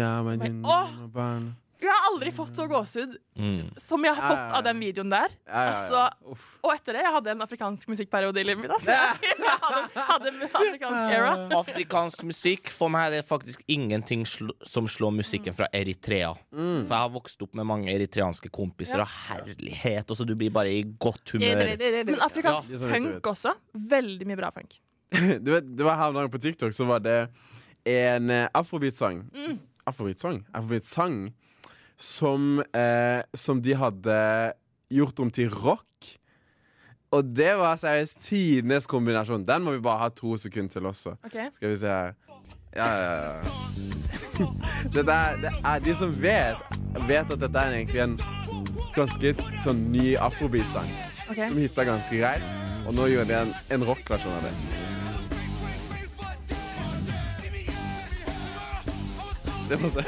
[1.87, 3.69] jeg har aldri fått så gåsehud Mm.
[3.79, 5.29] som jeg har Ja, fått ja, av den videoen der.
[5.47, 5.71] Ja, ja, ja.
[5.71, 8.73] Altså, Og etter det, jeg hadde en afrikansk musikkperiode i livet mitt.
[8.75, 8.91] Altså.
[9.23, 11.31] Jeg hadde, hadde en afrikansk era.
[11.63, 16.33] Afrikansk musikk for meg er det faktisk ingenting sl som slår musikken fra Eritrea.
[16.51, 16.83] Mm.
[16.89, 19.07] For jeg har vokst opp med mange eritreanske kompiser, Ja.
[19.07, 20.11] og herlighet.
[20.11, 21.63] Og så du blir bare i godt humør.
[22.05, 23.55] Men afrikansk Ja, funk også.
[23.75, 24.81] Veldig mye bra funk.
[25.45, 27.29] Du vet, det var her om dagen på TikTok Så var det
[27.87, 29.23] en eh, afrobeat-sang
[29.87, 30.43] Afrobeat-sang?
[30.53, 31.33] Afrobeat-sang
[31.99, 34.53] som, eh, som de hadde
[34.91, 35.85] gjort om til rock.
[37.11, 39.47] Og det var seriøst tidenes kombinasjon.
[39.49, 41.17] Den må vi bare ha to sekunder til også.
[41.25, 41.49] Okay.
[41.53, 42.13] Skal vi se her.
[42.77, 43.43] Ja, ja, ja.
[44.95, 46.57] Dette er, det er de som vet,
[47.09, 48.19] vet at dette er egentlig en
[48.95, 49.33] ganske
[49.65, 50.91] sånn ny afrobeat-sang.
[51.31, 51.49] Okay.
[51.49, 52.45] Som hitta ganske greit.
[52.87, 54.55] Og nå gjør de en, en rockversjon av det.
[59.69, 60.05] Det må se.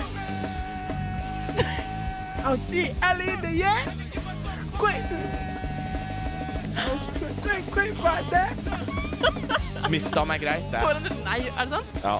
[9.90, 10.80] Mista meg greit, det.
[10.84, 11.96] For en, nei, er det sant?
[12.04, 12.16] Ja.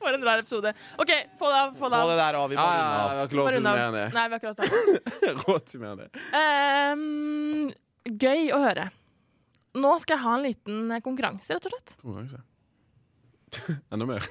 [0.00, 0.72] For en rar episode.
[1.00, 1.74] OK, få det av.
[1.78, 2.48] Få det Få det der av.
[2.50, 3.10] Vi må Ja, ja, runde ja, av.
[3.10, 4.06] vi har ikke lov til å mer enn det.
[4.16, 4.48] Nei, vi har ikke
[5.44, 6.08] lov til mer enn det.
[6.40, 7.70] Ehm,
[8.24, 8.86] gøy å høre.
[9.80, 11.94] Nå skal jeg ha en liten konkurranse, rett og slett.
[12.02, 12.42] Konkurranse.
[13.92, 14.26] Enda mer.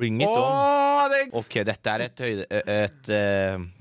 [0.00, 1.12] Bring it on.
[1.12, 3.10] Det OK, dette er et, øye, et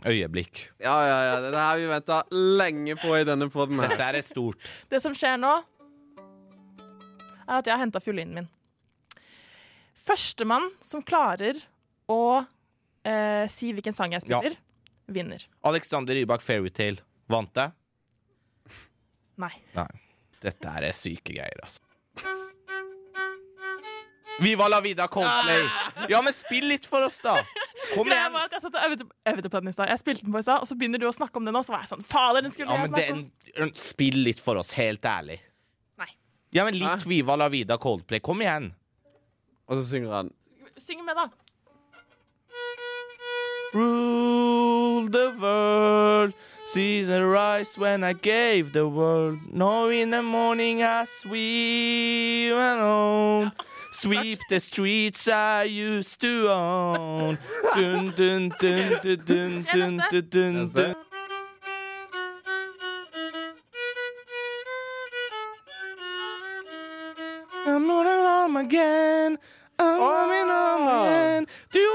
[0.10, 0.66] øyeblikk.
[0.84, 1.36] Ja, ja, ja.
[1.46, 3.94] Det her vi venta lenge på i denne poden her.
[3.94, 4.70] Dette er et stort.
[4.92, 5.54] Det som skjer nå,
[7.50, 8.50] er at jeg har henta fiolinen min.
[10.10, 11.60] Førstemann som klarer
[12.10, 12.42] å
[13.06, 14.56] eh, si hvilken sang jeg spiller,
[15.08, 15.44] vinner.
[15.70, 17.04] Alexander Rybak Fairytale.
[17.30, 17.68] Vant det?
[19.40, 19.54] Nei.
[19.78, 19.92] Nei.
[20.42, 21.84] Dette er syke greier, altså.
[24.42, 25.64] Viva la vida Coldplay!
[26.10, 27.38] Ja, men spill litt for oss, da!
[27.94, 28.34] Kom Greia igjen!
[28.36, 29.90] var at Jeg satt og øvde, øvde på den i stad.
[29.92, 31.66] Jeg spilte den på i stad, og så begynner du å snakke om den, og
[31.68, 33.24] så var jeg sånn Fader, den skulle Ja, jeg men snakke om.
[33.60, 35.40] den, Spill litt for oss, helt ærlig.
[36.00, 36.10] Nei.
[36.56, 38.20] Ja, men litt Viva la vida Coldplay.
[38.24, 38.72] Kom igjen.
[39.70, 40.34] Og så synger han
[40.80, 41.28] Syng med, da.
[43.74, 46.34] Rule the world,
[46.66, 49.40] season rise when I gave the world.
[49.54, 53.52] Now in the morning I sweep alone.
[53.92, 57.38] Sweep the streets I used to own.
[57.76, 60.96] Dun, dun, dun, dun, dun, dun, dun, dun, dun.
[67.66, 69.38] I'm not home again.
[69.78, 71.06] I'm coming home Oh.
[71.06, 71.48] again.
[71.72, 71.94] Do you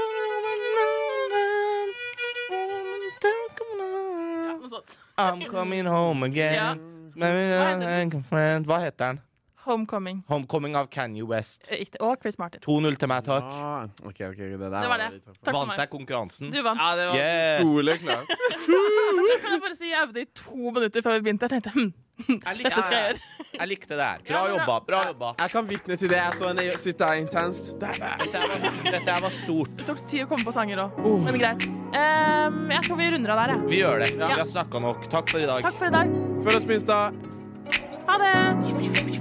[4.69, 4.97] sånt.
[5.17, 6.79] I'm coming home again.
[7.15, 9.21] Hva heter den?
[9.65, 10.23] Homecoming.
[10.29, 11.65] Homecoming av Kanye West.
[11.71, 11.97] Riktig.
[12.05, 12.61] Og Chris Martin.
[12.61, 13.47] 2-0 til meg, takk.
[13.49, 14.37] Ja, OK, OK.
[14.37, 15.09] Det, der Det var det.
[15.41, 16.51] Takk Vant jeg konkurransen?
[16.53, 16.79] Du vant.
[16.81, 17.61] Ja, det var Yes.
[17.63, 18.27] soleklart.
[19.41, 21.49] Kan jeg bare si jeg øvde i to minutter før vi begynte.
[21.49, 21.89] Jeg tenkte hm,
[22.29, 23.31] Jeg likte dette skal jeg gjøre.
[23.55, 24.21] Jeg likte det her.
[24.27, 24.77] Bra det jobba.
[24.87, 25.31] Bra jobba.
[25.39, 26.19] Jeg kan vitne til det.
[26.19, 27.73] Jeg så henne sitte her intenst.
[27.81, 29.75] Dette her var, dette var stort.
[29.79, 31.67] Det tok tid å komme på sanger òg, men greit.
[31.95, 33.67] Um, jeg tror vi runder av der, jeg.
[33.71, 34.11] Vi gjør det.
[34.19, 34.31] Ja.
[34.33, 35.09] Vi har snakka nok.
[35.11, 35.65] Takk for i dag.
[35.65, 36.15] Takk for i dag.
[36.45, 37.01] Følg oss på Insta.
[38.05, 39.14] Ha det!